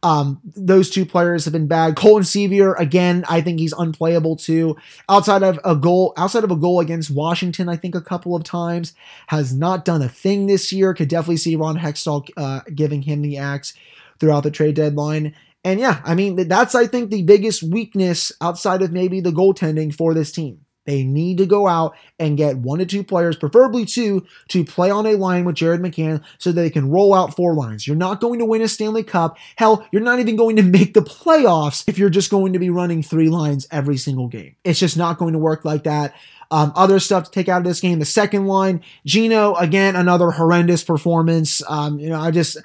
Um, 0.01 0.39
those 0.43 0.89
two 0.89 1.05
players 1.05 1.45
have 1.45 1.51
been 1.51 1.67
bad. 1.67 1.95
Colton 1.97 2.23
Sceviour, 2.23 2.79
again, 2.79 3.25
I 3.27 3.41
think 3.41 3.59
he's 3.59 3.73
unplayable 3.73 4.37
too. 4.37 4.77
Outside 5.09 5.43
of 5.43 5.59
a 5.65 5.75
goal, 5.75 6.13
outside 6.15 6.43
of 6.45 6.51
a 6.51 6.55
goal 6.55 6.79
against 6.79 7.11
Washington, 7.11 7.67
I 7.67 7.75
think 7.75 7.95
a 7.95 8.01
couple 8.01 8.35
of 8.35 8.43
times 8.43 8.93
has 9.27 9.53
not 9.53 9.83
done 9.83 10.01
a 10.01 10.09
thing 10.09 10.47
this 10.47 10.71
year. 10.71 10.93
Could 10.93 11.09
definitely 11.09 11.37
see 11.37 11.55
Ron 11.55 11.77
Hextall 11.77 12.29
uh, 12.37 12.61
giving 12.73 13.01
him 13.01 13.21
the 13.21 13.37
axe 13.37 13.73
throughout 14.19 14.43
the 14.43 14.51
trade 14.51 14.75
deadline. 14.75 15.35
And 15.63 15.79
yeah, 15.79 16.01
I 16.05 16.15
mean 16.15 16.47
that's 16.47 16.75
I 16.75 16.87
think 16.87 17.09
the 17.09 17.23
biggest 17.23 17.61
weakness 17.63 18.31
outside 18.39 18.81
of 18.81 18.93
maybe 18.93 19.19
the 19.19 19.31
goaltending 19.31 19.93
for 19.93 20.13
this 20.13 20.31
team. 20.31 20.61
They 20.85 21.03
need 21.03 21.37
to 21.37 21.45
go 21.45 21.67
out 21.67 21.95
and 22.17 22.37
get 22.37 22.57
one 22.57 22.79
to 22.79 22.85
two 22.85 23.03
players, 23.03 23.35
preferably 23.35 23.85
two, 23.85 24.25
to 24.47 24.65
play 24.65 24.89
on 24.89 25.05
a 25.05 25.15
line 25.15 25.45
with 25.45 25.55
Jared 25.55 25.81
McCann 25.81 26.23
so 26.37 26.51
that 26.51 26.61
they 26.61 26.69
can 26.69 26.89
roll 26.89 27.13
out 27.13 27.35
four 27.35 27.53
lines. 27.53 27.85
You're 27.85 27.95
not 27.95 28.21
going 28.21 28.39
to 28.39 28.45
win 28.45 28.61
a 28.61 28.67
Stanley 28.67 29.03
Cup. 29.03 29.37
Hell, 29.55 29.87
you're 29.91 30.01
not 30.01 30.19
even 30.19 30.35
going 30.35 30.55
to 30.55 30.63
make 30.63 30.93
the 30.93 31.01
playoffs 31.01 31.87
if 31.87 31.99
you're 31.99 32.09
just 32.09 32.31
going 32.31 32.53
to 32.53 32.59
be 32.59 32.69
running 32.69 33.03
three 33.03 33.29
lines 33.29 33.67
every 33.71 33.97
single 33.97 34.27
game. 34.27 34.55
It's 34.63 34.79
just 34.79 34.97
not 34.97 35.17
going 35.19 35.33
to 35.33 35.39
work 35.39 35.63
like 35.63 35.83
that. 35.83 36.15
Um, 36.51 36.71
other 36.75 36.99
stuff 36.99 37.25
to 37.25 37.31
take 37.31 37.47
out 37.47 37.59
of 37.59 37.67
this 37.67 37.79
game. 37.79 37.99
The 37.99 38.05
second 38.05 38.47
line, 38.47 38.81
Gino, 39.05 39.53
again, 39.55 39.95
another 39.95 40.31
horrendous 40.31 40.83
performance. 40.83 41.61
Um, 41.69 41.99
you 41.99 42.09
know, 42.09 42.19
I 42.19 42.31
just. 42.31 42.57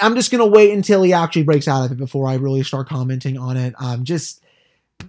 I'm 0.00 0.14
just 0.14 0.30
gonna 0.30 0.46
wait 0.46 0.72
until 0.72 1.02
he 1.02 1.12
actually 1.12 1.42
breaks 1.42 1.66
out 1.66 1.84
of 1.84 1.90
it 1.90 1.98
before 1.98 2.28
I 2.28 2.36
really 2.36 2.62
start 2.62 2.88
commenting 2.88 3.36
on 3.36 3.56
it. 3.56 3.74
Um, 3.80 4.04
just 4.04 4.40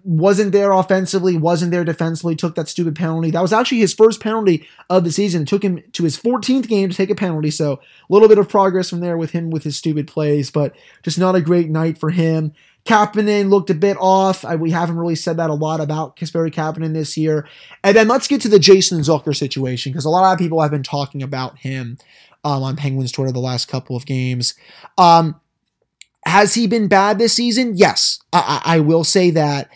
wasn't 0.04 0.52
there 0.52 0.72
offensively, 0.72 1.38
wasn't 1.38 1.72
there 1.72 1.84
defensively, 1.84 2.36
took 2.36 2.56
that 2.56 2.70
stupid 2.70 2.96
penalty. 2.96 3.32
That 3.32 3.42
was 3.42 3.54
actually 3.54 3.80
his 3.80 3.94
first 3.94 4.22
penalty 4.22 4.68
of 4.90 5.04
the 5.04 5.12
season. 5.12 5.42
It 5.44 5.48
took 5.48 5.64
him 5.64 5.84
to 5.94 6.04
his 6.04 6.18
14th 6.18 6.68
game 6.68 6.90
to 6.90 6.96
take 6.96 7.10
a 7.10 7.16
penalty. 7.16 7.52
So 7.52 7.74
a 7.74 7.80
little 8.10 8.28
bit 8.28 8.38
of 8.38 8.50
progress 8.50 8.90
from 8.90 9.02
there 9.02 9.18
with 9.18 9.32
him 9.32 9.50
with 9.50 9.64
his 9.64 9.76
stupid 9.76 10.08
plays, 10.08 10.50
but 10.50 10.76
just 11.04 11.20
not 11.20 11.36
a 11.36 11.42
great 11.42 11.70
night 11.70 11.98
for 11.98 12.10
him. 12.10 12.54
Kapanen 12.86 13.50
looked 13.50 13.70
a 13.70 13.76
bit 13.76 13.98
off. 14.00 14.46
I, 14.46 14.56
we 14.56 14.72
haven't 14.72 14.98
really 14.98 15.16
said 15.16 15.38
that 15.38 15.50
a 15.50 15.54
lot 15.54 15.82
about 15.82 16.16
Kasperi 16.16 16.54
Kapanen 16.54 16.94
this 16.94 17.18
year. 17.18 17.46
And 17.84 17.96
then 17.96 18.08
let's 18.08 18.30
get 18.30 18.40
to 18.42 18.50
the 18.50 18.60
Jason 18.60 19.00
Zucker 19.02 19.36
situation 19.36 19.92
because 19.92 20.06
a 20.06 20.10
lot 20.10 20.32
of 20.32 20.40
people 20.40 20.62
have 20.62 20.72
been 20.72 20.84
talking 20.84 21.22
about 21.22 21.58
him 21.60 21.98
um, 22.46 22.64
on 22.64 22.78
Penguins 22.78 23.12
Twitter 23.12 23.34
the 23.34 23.40
last 23.40 23.68
couple 23.68 23.98
of 23.98 24.06
games. 24.06 24.54
Um, 24.98 25.40
has 26.28 26.54
he 26.54 26.68
been 26.68 26.88
bad 26.88 27.20
this 27.20 27.34
season? 27.34 27.74
Yes, 27.76 28.20
I, 28.34 28.62
I 28.66 28.80
will 28.82 29.04
say 29.04 29.32
that. 29.32 29.70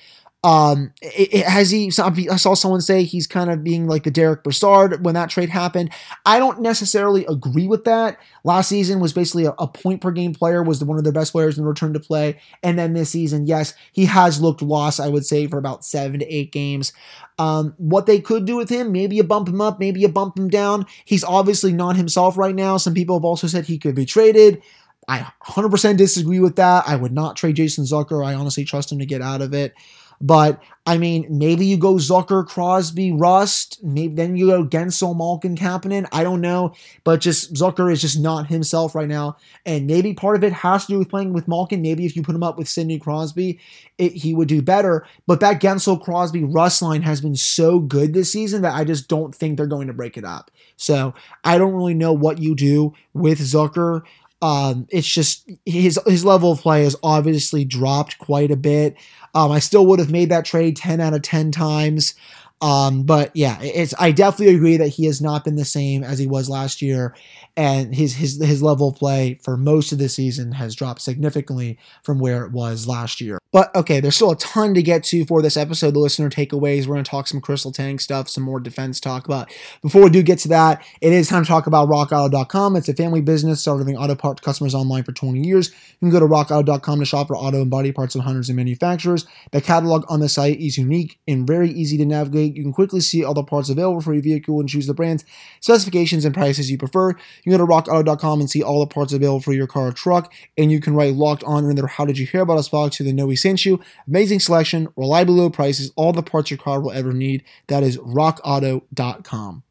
Um, 0.44 0.92
it, 1.04 1.36
it, 1.36 1.46
has 1.46 1.70
he? 1.70 1.92
I 2.00 2.36
saw 2.36 2.56
someone 2.56 2.82
say 2.82 3.04
he's 3.04 3.28
kind 3.28 3.52
of 3.52 3.64
being 3.64 3.88
like 3.88 4.04
the 4.04 4.12
Derek 4.12 4.44
Brassard 4.44 5.06
when 5.06 5.14
that 5.14 5.30
trade 5.30 5.50
happened. 5.50 5.92
I 6.26 6.40
don't 6.40 6.62
necessarily 6.62 7.26
agree 7.28 7.68
with 7.68 7.84
that. 7.84 8.18
Last 8.44 8.70
season 8.70 9.00
was 9.00 9.14
basically 9.14 9.46
a, 9.46 9.54
a 9.60 9.68
point 9.68 10.02
per 10.02 10.10
game 10.10 10.34
player, 10.34 10.64
was 10.64 10.84
one 10.84 10.98
of 10.98 11.04
their 11.04 11.14
best 11.14 11.32
players 11.32 11.60
in 11.60 11.64
return 11.64 11.94
to 11.94 12.00
play, 12.00 12.40
and 12.64 12.78
then 12.78 12.94
this 12.94 13.12
season, 13.12 13.46
yes, 13.46 13.76
he 13.92 14.06
has 14.06 14.42
looked 14.42 14.64
lost. 14.64 15.00
I 15.00 15.10
would 15.10 15.28
say 15.28 15.46
for 15.46 15.60
about 15.60 15.86
seven 15.86 16.20
to 16.20 16.34
eight 16.34 16.52
games. 16.52 16.92
Um, 17.38 17.76
what 17.78 18.08
they 18.08 18.20
could 18.20 18.46
do 18.46 18.56
with 18.56 18.70
him, 18.70 18.92
maybe 18.92 19.16
you 19.16 19.24
bump 19.24 19.48
him 19.48 19.62
up, 19.62 19.80
maybe 19.80 20.00
you 20.00 20.10
bump 20.10 20.38
him 20.38 20.50
down. 20.50 20.86
He's 21.06 21.24
obviously 21.24 21.72
not 21.72 21.96
himself 21.96 22.38
right 22.38 22.56
now. 22.56 22.78
Some 22.78 22.94
people 22.94 23.16
have 23.16 23.26
also 23.26 23.48
said 23.48 23.66
he 23.66 23.78
could 23.78 23.96
be 23.96 24.06
traded. 24.06 24.62
I 25.08 25.32
100% 25.44 25.98
disagree 25.98 26.40
with 26.40 26.56
that. 26.58 26.84
I 26.88 26.96
would 26.96 27.12
not 27.12 27.36
trade 27.36 27.56
Jason 27.56 27.86
Zucker. 27.86 28.26
I 28.26 28.34
honestly 28.34 28.64
trust 28.64 28.92
him 28.92 29.00
to 29.00 29.06
get 29.06 29.22
out 29.22 29.42
of 29.42 29.54
it. 29.54 29.74
But 30.22 30.62
I 30.86 30.98
mean, 30.98 31.26
maybe 31.30 31.66
you 31.66 31.78
go 31.78 31.96
Zucker, 31.96 32.46
Crosby, 32.46 33.12
Rust. 33.12 33.84
Maybe 33.84 34.14
then 34.14 34.36
you 34.36 34.48
go 34.48 34.64
Guentzel, 34.64 35.18
Malkin, 35.18 35.56
Kapanen. 35.56 36.08
I 36.12 36.24
don't 36.24 36.42
know, 36.42 36.74
but 37.04 37.22
just 37.22 37.54
Zucker 37.54 37.92
is 37.92 38.02
just 38.02 38.20
not 38.20 38.48
himself 38.48 38.94
right 38.94 39.08
now, 39.08 39.38
and 39.66 39.88
maybe 39.88 40.14
part 40.14 40.36
of 40.36 40.44
it 40.44 40.54
has 40.54 40.86
to 40.86 40.94
do 40.94 41.00
with 41.00 41.10
playing 41.10 41.34
with 41.34 41.48
Malkin. 41.48 41.82
Maybe 41.82 42.06
if 42.06 42.16
you 42.16 42.22
put 42.22 42.36
him 42.36 42.44
up 42.44 42.58
with 42.58 42.70
Sidney 42.70 43.00
Crosby, 43.00 43.60
it, 43.98 44.14
he 44.14 44.34
would 44.34 44.48
do 44.48 44.62
better. 44.62 45.06
But 45.26 45.40
that 45.40 45.60
Guentzel, 45.60 46.02
Crosby, 46.02 46.44
Rust 46.44 46.82
line 46.82 47.02
has 47.02 47.22
been 47.22 47.36
so 47.36 47.80
good 47.80 48.14
this 48.14 48.32
season 48.32 48.62
that 48.62 48.76
I 48.76 48.84
just 48.84 49.08
don't 49.08 49.34
think 49.34 49.58
they're 49.58 49.66
going 49.66 49.88
to 49.88 49.94
break 49.94 50.18
it 50.18 50.26
up. 50.26 50.52
So 50.78 51.14
I 51.44 51.58
don't 51.58 51.74
really 51.74 51.94
know 51.94 52.14
what 52.14 52.40
you 52.40 52.56
do 52.56 52.94
with 53.14 53.40
Zucker. 53.40 54.02
Um, 54.42 54.88
it's 54.90 55.08
just 55.08 55.50
his 55.66 56.00
his 56.08 56.26
level 56.26 56.54
of 56.54 56.62
play 56.62 56.84
has 56.84 56.96
obviously 57.04 57.64
dropped 57.64 58.18
quite 58.18 58.52
a 58.52 58.56
bit. 58.56 58.96
Um, 59.36 59.52
I 59.52 59.60
still 59.60 59.86
would 59.88 60.00
have 60.00 60.12
made 60.12 60.30
that 60.30 60.46
trade 60.46 60.76
10 60.76 61.00
out 61.00 61.14
of 61.14 61.22
10 61.22 61.52
times. 61.52 62.16
Um, 62.62 63.04
but 63.04 63.32
yeah, 63.34 63.58
it's 63.62 63.94
I 64.00 64.12
definitely 64.12 64.56
agree 64.56 64.78
that 64.78 64.90
he 64.90 65.06
has 65.06 65.20
not 65.20 65.44
been 65.44 65.56
the 65.56 65.66
same 65.66 66.04
as 66.04 66.20
he 66.20 66.28
was 66.28 66.50
last 66.50 66.82
year, 66.82 67.16
and 67.58 67.94
his 67.94 68.14
his 68.14 68.42
his 68.42 68.62
level 68.62 68.90
of 68.90 68.96
play 68.96 69.40
for 69.44 69.58
most 69.58 69.92
of 69.92 69.98
the 69.98 70.08
season 70.08 70.52
has 70.54 70.76
dropped 70.76 71.02
significantly 71.02 71.80
from 72.04 72.20
where 72.20 72.46
it 72.46 72.52
was 72.52 72.88
last 72.88 73.20
year. 73.20 73.40
But 73.52 73.76
okay, 73.76 74.00
there's 74.00 74.16
still 74.16 74.32
a 74.32 74.38
ton 74.38 74.74
to 74.76 74.82
get 74.82 75.04
to 75.06 75.26
for 75.26 75.42
this 75.42 75.58
episode. 75.58 75.94
The 75.94 76.00
listener 76.00 76.30
takeaways. 76.30 76.88
We're 76.88 76.96
to 76.96 77.04
talk 77.04 77.28
some 77.28 77.42
Chris 77.42 77.66
Letang 77.66 78.00
stuff, 78.00 78.30
some 78.30 78.44
more 78.44 78.60
defense 78.60 79.00
talk. 79.00 79.28
But 79.28 79.52
before 79.82 80.04
we 80.04 80.10
do 80.10 80.24
get 80.24 80.40
to 80.40 80.48
that, 80.50 80.86
it 81.02 81.12
is 81.12 81.28
time 81.28 81.44
to 81.44 81.48
talk 81.48 81.68
about 81.68 81.90
RockAuto.com. 81.90 82.76
It's 82.78 82.88
a 82.88 82.94
family 82.94 83.22
business 83.22 83.62
serving 83.62 83.98
auto 83.98 84.16
parts 84.16 84.42
customers 84.42 84.74
online 84.74 85.04
for 85.04 85.12
20 85.12 85.42
years. 85.42 85.70
You 85.70 85.98
can 86.00 86.12
go 86.12 86.20
to 86.20 86.28
RockAuto.com 86.28 87.00
to 87.00 87.06
shop 87.06 87.28
for 87.28 87.36
auto 87.36 87.62
and 87.62 87.70
body 87.70 87.92
parts 87.92 88.16
of 88.16 88.22
hundreds 88.22 88.50
of 88.50 88.56
manufacturers. 88.56 89.26
The 89.52 89.62
catalog 89.62 90.06
on 90.08 90.22
the 90.22 90.30
site 90.30 90.60
is 90.62 90.78
unique 90.78 91.20
and 91.28 91.46
very 91.46 91.72
easy 91.72 91.98
to 91.98 92.06
navigate. 92.06 92.51
You 92.56 92.64
can 92.64 92.74
quickly 92.74 93.00
see 93.00 93.24
all 93.24 93.34
the 93.34 93.44
parts 93.44 93.70
available 93.70 94.02
for 94.02 94.14
your 94.14 94.24
vehicle 94.24 94.60
and 94.60 94.70
choose 94.70 94.88
the 94.88 94.94
brands, 94.94 95.26
specifications, 95.60 96.26
and 96.26 96.34
prices 96.34 96.70
you 96.70 96.78
prefer. 96.78 97.10
You 97.10 97.18
can 97.44 97.52
go 97.52 97.58
to 97.58 97.66
RockAuto.com 97.66 98.40
and 98.40 98.50
see 98.50 98.64
all 98.64 98.80
the 98.80 98.88
parts 98.88 99.14
available 99.14 99.42
for 99.42 99.54
your 99.54 99.68
car 99.68 99.88
or 99.88 99.92
truck, 99.92 100.34
and 100.58 100.72
you 100.72 100.80
can 100.80 100.94
write 100.94 101.16
locked 101.16 101.44
on 101.44 101.70
in 101.70 101.76
their 101.76 101.88
How 101.88 102.06
Did 102.06 102.18
You 102.18 102.26
Hear 102.26 102.42
About 102.42 102.58
Us 102.58 102.70
box 102.70 102.98
to 102.98 103.04
the 103.04 103.14
know 103.14 103.28
we 103.28 103.36
sent 103.36 103.66
you. 103.66 103.80
Amazing 104.08 104.40
selection, 104.40 104.88
reliable 104.96 105.36
low 105.36 105.50
prices, 105.50 105.92
all 105.96 106.14
the 106.14 106.24
parts 106.24 106.52
your 106.52 106.58
car 106.58 106.82
will 106.82 106.92
ever 106.92 107.14
need. 107.14 107.44
That 107.68 107.84
is 107.84 107.98
rockauto.com. 107.98 109.64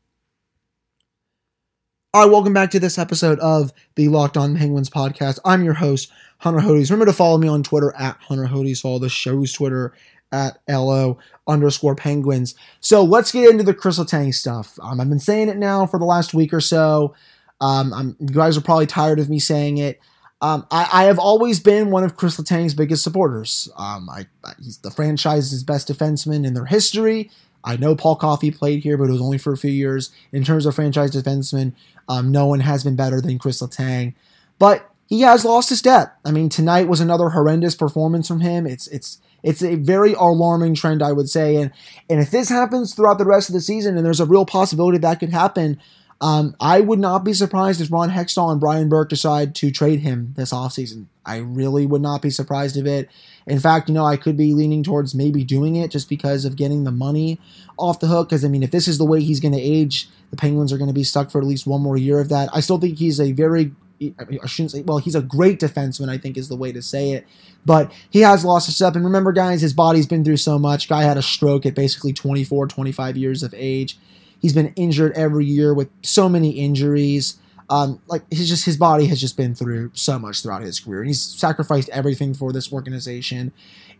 All 2.12 2.22
right, 2.22 2.30
welcome 2.32 2.52
back 2.52 2.72
to 2.72 2.80
this 2.80 2.98
episode 2.98 3.38
of 3.38 3.72
the 3.94 4.08
Locked 4.08 4.36
On 4.36 4.56
Penguins 4.56 4.90
podcast. 4.90 5.38
I'm 5.44 5.62
your 5.62 5.74
host, 5.74 6.10
Hunter 6.38 6.58
Hodes. 6.58 6.90
Remember 6.90 7.06
to 7.06 7.12
follow 7.12 7.38
me 7.38 7.46
on 7.46 7.62
Twitter 7.62 7.94
at 7.96 8.16
Hunter 8.22 8.46
Hodes. 8.46 8.80
Follow 8.80 8.98
the 8.98 9.08
show's 9.08 9.52
Twitter 9.52 9.94
at 10.32 10.58
LO 10.68 11.18
underscore 11.46 11.94
Penguins. 11.94 12.54
So 12.80 13.02
let's 13.02 13.32
get 13.32 13.50
into 13.50 13.64
the 13.64 13.74
Chris 13.74 13.98
Letang 13.98 14.34
stuff. 14.34 14.78
Um, 14.82 15.00
I've 15.00 15.08
been 15.08 15.18
saying 15.18 15.48
it 15.48 15.56
now 15.56 15.86
for 15.86 15.98
the 15.98 16.04
last 16.04 16.34
week 16.34 16.52
or 16.52 16.60
so. 16.60 17.14
Um, 17.60 18.16
you 18.18 18.28
guys 18.28 18.56
are 18.56 18.62
probably 18.62 18.86
tired 18.86 19.18
of 19.18 19.28
me 19.28 19.38
saying 19.38 19.78
it. 19.78 20.00
Um, 20.42 20.66
I, 20.70 20.88
I, 20.90 21.04
have 21.04 21.18
always 21.18 21.60
been 21.60 21.90
one 21.90 22.02
of 22.02 22.16
Chris 22.16 22.38
Letang's 22.38 22.72
biggest 22.72 23.02
supporters. 23.02 23.68
Um, 23.76 24.08
I, 24.08 24.24
he's 24.58 24.78
the 24.78 24.90
franchise's 24.90 25.62
best 25.62 25.88
defenseman 25.88 26.46
in 26.46 26.54
their 26.54 26.64
history. 26.64 27.30
I 27.62 27.76
know 27.76 27.94
Paul 27.94 28.16
Coffey 28.16 28.50
played 28.50 28.82
here, 28.82 28.96
but 28.96 29.10
it 29.10 29.12
was 29.12 29.20
only 29.20 29.36
for 29.36 29.52
a 29.52 29.58
few 29.58 29.70
years. 29.70 30.10
In 30.32 30.42
terms 30.42 30.64
of 30.64 30.74
franchise 30.74 31.10
defenseman, 31.10 31.74
um, 32.08 32.32
no 32.32 32.46
one 32.46 32.60
has 32.60 32.84
been 32.84 32.96
better 32.96 33.20
than 33.20 33.38
Chris 33.38 33.60
Letang. 33.60 34.14
But 34.58 34.90
he 35.06 35.20
has 35.22 35.44
lost 35.44 35.68
his 35.68 35.80
step. 35.80 36.16
I 36.24 36.30
mean, 36.30 36.48
tonight 36.48 36.88
was 36.88 37.00
another 37.00 37.30
horrendous 37.30 37.74
performance 37.74 38.26
from 38.26 38.40
him. 38.40 38.66
It's 38.66 38.86
it's 38.88 39.18
it's 39.42 39.62
a 39.62 39.76
very 39.76 40.14
alarming 40.14 40.74
trend, 40.74 41.02
I 41.02 41.12
would 41.12 41.28
say. 41.28 41.56
And 41.56 41.72
and 42.08 42.20
if 42.20 42.30
this 42.30 42.48
happens 42.48 42.94
throughout 42.94 43.18
the 43.18 43.24
rest 43.24 43.48
of 43.48 43.54
the 43.54 43.60
season, 43.60 43.96
and 43.96 44.04
there's 44.04 44.20
a 44.20 44.26
real 44.26 44.46
possibility 44.46 44.98
that 44.98 45.20
could 45.20 45.30
happen, 45.30 45.80
um, 46.20 46.54
I 46.60 46.80
would 46.80 46.98
not 46.98 47.24
be 47.24 47.32
surprised 47.32 47.80
if 47.80 47.90
Ron 47.90 48.10
Hextall 48.10 48.50
and 48.52 48.60
Brian 48.60 48.88
Burke 48.88 49.08
decide 49.08 49.54
to 49.56 49.70
trade 49.70 50.00
him 50.00 50.34
this 50.36 50.52
offseason. 50.52 51.06
I 51.24 51.36
really 51.38 51.86
would 51.86 52.02
not 52.02 52.20
be 52.20 52.30
surprised 52.30 52.76
of 52.76 52.86
it. 52.86 53.08
In 53.46 53.58
fact, 53.58 53.88
you 53.88 53.94
know, 53.94 54.04
I 54.04 54.16
could 54.16 54.36
be 54.36 54.52
leaning 54.52 54.82
towards 54.82 55.14
maybe 55.14 55.44
doing 55.44 55.76
it 55.76 55.90
just 55.90 56.08
because 56.08 56.44
of 56.44 56.56
getting 56.56 56.84
the 56.84 56.90
money 56.90 57.40
off 57.78 58.00
the 58.00 58.06
hook. 58.06 58.28
Because, 58.28 58.44
I 58.44 58.48
mean, 58.48 58.62
if 58.62 58.70
this 58.70 58.86
is 58.86 58.98
the 58.98 59.04
way 59.04 59.22
he's 59.22 59.40
going 59.40 59.54
to 59.54 59.60
age, 59.60 60.08
the 60.30 60.36
Penguins 60.36 60.72
are 60.72 60.78
going 60.78 60.88
to 60.88 60.94
be 60.94 61.04
stuck 61.04 61.30
for 61.30 61.40
at 61.40 61.46
least 61.46 61.66
one 61.66 61.80
more 61.80 61.96
year 61.96 62.20
of 62.20 62.28
that. 62.28 62.50
I 62.52 62.60
still 62.60 62.78
think 62.78 62.98
he's 62.98 63.20
a 63.20 63.32
very 63.32 63.72
I 64.02 64.46
shouldn't 64.46 64.70
say, 64.70 64.82
well, 64.82 64.98
he's 64.98 65.14
a 65.14 65.20
great 65.20 65.60
defenseman, 65.60 66.08
I 66.08 66.16
think 66.16 66.38
is 66.38 66.48
the 66.48 66.56
way 66.56 66.72
to 66.72 66.80
say 66.80 67.12
it. 67.12 67.26
But 67.66 67.92
he 68.08 68.20
has 68.20 68.44
lost 68.44 68.66
his 68.66 68.76
step. 68.76 68.96
And 68.96 69.04
remember, 69.04 69.32
guys, 69.32 69.60
his 69.60 69.74
body's 69.74 70.06
been 70.06 70.24
through 70.24 70.38
so 70.38 70.58
much. 70.58 70.88
Guy 70.88 71.02
had 71.02 71.18
a 71.18 71.22
stroke 71.22 71.66
at 71.66 71.74
basically 71.74 72.14
24, 72.14 72.66
25 72.66 73.16
years 73.18 73.42
of 73.42 73.54
age. 73.56 73.98
He's 74.40 74.54
been 74.54 74.72
injured 74.74 75.12
every 75.12 75.44
year 75.44 75.74
with 75.74 75.90
so 76.02 76.28
many 76.30 76.52
injuries. 76.52 77.38
Um, 77.68 78.00
like 78.08 78.22
he's 78.30 78.48
just 78.48 78.64
his 78.64 78.76
body 78.76 79.06
has 79.06 79.20
just 79.20 79.36
been 79.36 79.54
through 79.54 79.92
so 79.94 80.18
much 80.18 80.42
throughout 80.42 80.62
his 80.62 80.80
career, 80.80 81.00
and 81.00 81.08
he's 81.08 81.22
sacrificed 81.22 81.88
everything 81.90 82.34
for 82.34 82.52
this 82.52 82.72
organization. 82.72 83.52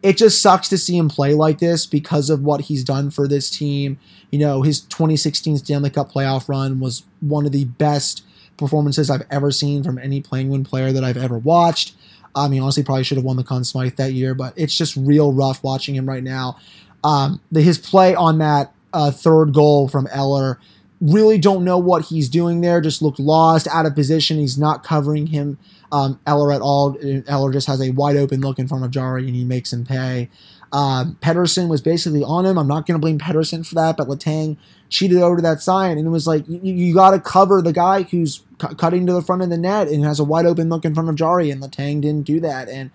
It 0.02 0.16
just 0.16 0.42
sucks 0.42 0.68
to 0.70 0.78
see 0.78 0.96
him 0.96 1.08
play 1.08 1.34
like 1.34 1.58
this 1.60 1.86
because 1.86 2.30
of 2.30 2.42
what 2.42 2.62
he's 2.62 2.82
done 2.82 3.10
for 3.10 3.28
this 3.28 3.48
team. 3.48 3.98
You 4.32 4.40
know, 4.40 4.62
his 4.62 4.80
2016 4.80 5.58
Stanley 5.58 5.90
Cup 5.90 6.10
playoff 6.10 6.48
run 6.48 6.80
was 6.80 7.04
one 7.20 7.46
of 7.46 7.52
the 7.52 7.66
best 7.66 8.24
performances 8.60 9.10
I've 9.10 9.26
ever 9.30 9.50
seen 9.50 9.82
from 9.82 9.98
any 9.98 10.20
playing 10.20 10.50
Penguin 10.50 10.64
player 10.64 10.92
that 10.92 11.04
I've 11.04 11.16
ever 11.16 11.38
watched. 11.38 11.94
I 12.34 12.48
mean, 12.48 12.62
honestly, 12.62 12.82
probably 12.82 13.04
should 13.04 13.18
have 13.18 13.24
won 13.24 13.36
the 13.36 13.44
Conn 13.44 13.64
Smythe 13.64 13.96
that 13.96 14.12
year, 14.12 14.34
but 14.34 14.52
it's 14.56 14.76
just 14.76 14.96
real 14.96 15.32
rough 15.32 15.62
watching 15.62 15.94
him 15.94 16.08
right 16.08 16.22
now. 16.22 16.58
Um, 17.02 17.40
the, 17.50 17.60
his 17.60 17.78
play 17.78 18.14
on 18.14 18.38
that 18.38 18.72
uh, 18.92 19.10
third 19.10 19.52
goal 19.52 19.88
from 19.88 20.08
Eller. 20.12 20.58
Really 21.00 21.38
don't 21.38 21.64
know 21.64 21.78
what 21.78 22.06
he's 22.06 22.28
doing 22.28 22.60
there. 22.60 22.80
Just 22.80 23.00
looked 23.00 23.18
lost, 23.18 23.66
out 23.68 23.86
of 23.86 23.94
position. 23.94 24.38
He's 24.38 24.58
not 24.58 24.84
covering 24.84 25.28
him, 25.28 25.58
um, 25.90 26.20
Eller 26.26 26.52
at 26.52 26.60
all. 26.60 26.96
Eller 27.26 27.52
just 27.52 27.66
has 27.66 27.80
a 27.80 27.90
wide 27.90 28.16
open 28.16 28.40
look 28.40 28.58
in 28.58 28.68
front 28.68 28.84
of 28.84 28.90
Jarry, 28.90 29.26
and 29.26 29.34
he 29.34 29.44
makes 29.44 29.72
him 29.72 29.84
pay. 29.84 30.28
Um, 30.72 31.18
Pettersson 31.20 31.68
was 31.68 31.80
basically 31.80 32.22
on 32.22 32.46
him. 32.46 32.56
I'm 32.56 32.68
not 32.68 32.86
going 32.86 32.94
to 32.94 33.00
blame 33.00 33.18
Pettersson 33.18 33.66
for 33.66 33.74
that, 33.74 33.96
but 33.96 34.06
Letang 34.06 34.56
cheated 34.88 35.18
over 35.18 35.36
to 35.36 35.42
that 35.42 35.60
side, 35.60 35.98
and 35.98 36.06
it 36.06 36.10
was 36.10 36.26
like 36.26 36.46
you, 36.48 36.60
you 36.62 36.94
got 36.94 37.10
to 37.10 37.20
cover 37.20 37.60
the 37.60 37.72
guy 37.72 38.02
who's 38.02 38.42
cu- 38.58 38.74
cutting 38.74 39.06
to 39.06 39.12
the 39.12 39.22
front 39.22 39.42
of 39.42 39.50
the 39.50 39.58
net 39.58 39.88
and 39.88 40.04
has 40.04 40.20
a 40.20 40.24
wide 40.24 40.46
open 40.46 40.68
look 40.68 40.84
in 40.84 40.94
front 40.94 41.08
of 41.08 41.16
Jarry, 41.16 41.50
and 41.50 41.60
Letang 41.62 42.00
didn't 42.00 42.22
do 42.22 42.38
that. 42.40 42.68
And 42.68 42.90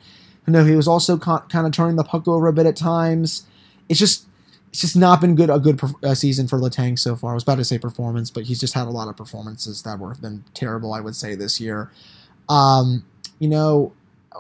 you 0.48 0.54
know 0.54 0.64
he 0.64 0.76
was 0.76 0.88
also 0.88 1.18
kind 1.18 1.44
of 1.54 1.72
turning 1.72 1.96
the 1.98 2.04
puck 2.04 2.28
over 2.28 2.48
a 2.48 2.54
bit 2.54 2.66
at 2.66 2.78
times. 2.78 3.46
It's 3.90 4.00
just 4.00 4.26
it's 4.70 4.82
just 4.82 4.96
not 4.96 5.22
been 5.22 5.36
good 5.36 5.50
a 5.50 5.60
good 5.60 5.82
uh, 6.04 6.16
season 6.16 6.48
for 6.48 6.60
Letang 6.60 6.98
so 6.98 7.16
far. 7.16 7.32
I 7.32 7.34
was 7.34 7.44
about 7.44 7.58
to 7.58 7.66
say 7.66 7.78
performance, 7.78 8.32
but 8.32 8.44
he's 8.44 8.60
just 8.60 8.74
had 8.74 8.88
a 8.88 8.92
lot 8.92 9.08
of 9.08 9.18
performances 9.18 9.84
that 9.84 10.00
were 10.00 10.16
been 10.16 10.46
terrible. 10.54 10.94
I 10.94 11.02
would 11.02 11.16
say 11.16 11.36
this 11.36 11.60
year. 11.60 11.92
Um, 12.48 13.06
you 13.40 13.50
know, 13.50 13.94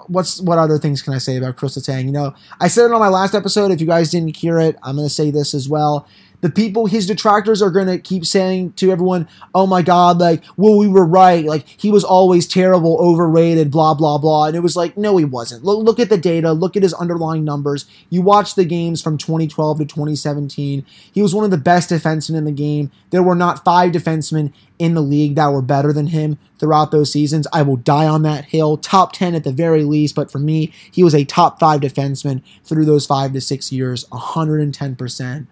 what's 0.08 0.42
what 0.42 0.58
other 0.58 0.78
things 0.78 1.02
can 1.02 1.14
I 1.14 1.18
say 1.18 1.38
about 1.38 1.56
Chris 1.56 1.82
Tang? 1.84 2.06
You 2.06 2.12
know, 2.12 2.34
I 2.60 2.68
said 2.68 2.86
it 2.86 2.92
on 2.92 3.00
my 3.00 3.10
last 3.10 3.36
episode. 3.36 3.72
If 3.72 3.82
you 3.82 3.88
guys 3.88 4.12
didn't 4.12 4.36
hear 4.36 4.60
it, 4.60 4.78
I'm 4.84 4.98
to 4.98 5.10
say 5.10 5.32
this 5.32 5.54
as 5.54 5.68
well 5.70 6.08
the 6.46 6.52
people, 6.52 6.86
his 6.86 7.08
detractors 7.08 7.60
are 7.60 7.72
going 7.72 7.88
to 7.88 7.98
keep 7.98 8.24
saying 8.24 8.72
to 8.74 8.92
everyone, 8.92 9.28
oh 9.56 9.66
my 9.66 9.82
God, 9.82 10.20
like, 10.20 10.44
well, 10.58 10.78
we 10.78 10.88
were 10.88 11.04
right. 11.04 11.44
Like, 11.44 11.68
he 11.68 11.90
was 11.90 12.04
always 12.04 12.48
terrible, 12.48 13.00
overrated, 13.00 13.72
blah, 13.72 13.96
blah, 13.96 14.20
blah. 14.20 14.46
And 14.46 14.56
it 14.56 14.60
was 14.60 14.76
like, 14.76 14.96
no, 14.96 15.18
he 15.18 15.26
wasn't. 15.26 15.64
Look, 15.64 15.84
look 15.84 16.00
at 16.00 16.10
the 16.10 16.20
data, 16.20 16.54
look 16.54 16.78
at 16.78 16.84
his 16.84 16.94
underlying 16.94 17.46
numbers. 17.46 17.88
You 18.12 18.22
watch 18.22 18.54
the 18.54 18.64
games 18.64 19.02
from 19.02 19.18
2012 19.18 19.80
to 19.80 19.86
2017. 19.86 20.86
He 21.12 21.20
was 21.20 21.34
one 21.34 21.46
of 21.46 21.50
the 21.50 21.58
best 21.58 21.90
defensemen 21.90 22.38
in 22.38 22.46
the 22.46 22.52
game. 22.52 22.92
There 23.10 23.24
were 23.24 23.34
not 23.34 23.66
five 23.66 23.92
defensemen 23.92 24.54
in 24.78 24.94
the 24.94 25.02
league 25.02 25.34
that 25.34 25.52
were 25.52 25.64
better 25.64 25.92
than 25.92 26.08
him 26.08 26.38
throughout 26.60 26.92
those 26.92 27.12
seasons. 27.12 27.48
I 27.52 27.64
will 27.64 27.78
die 27.78 28.06
on 28.06 28.22
that 28.22 28.46
hill. 28.46 28.78
Top 28.78 29.14
10 29.14 29.34
at 29.34 29.44
the 29.44 29.52
very 29.52 29.84
least, 29.84 30.14
but 30.14 30.32
for 30.32 30.38
me, 30.38 30.72
he 30.92 31.04
was 31.04 31.16
a 31.16 31.26
top 31.26 31.60
five 31.60 31.82
defenseman 31.82 32.44
through 32.64 32.86
those 32.86 33.08
five 33.08 33.34
to 33.34 33.42
six 33.42 33.72
years, 33.72 34.06
110%. 34.10 35.48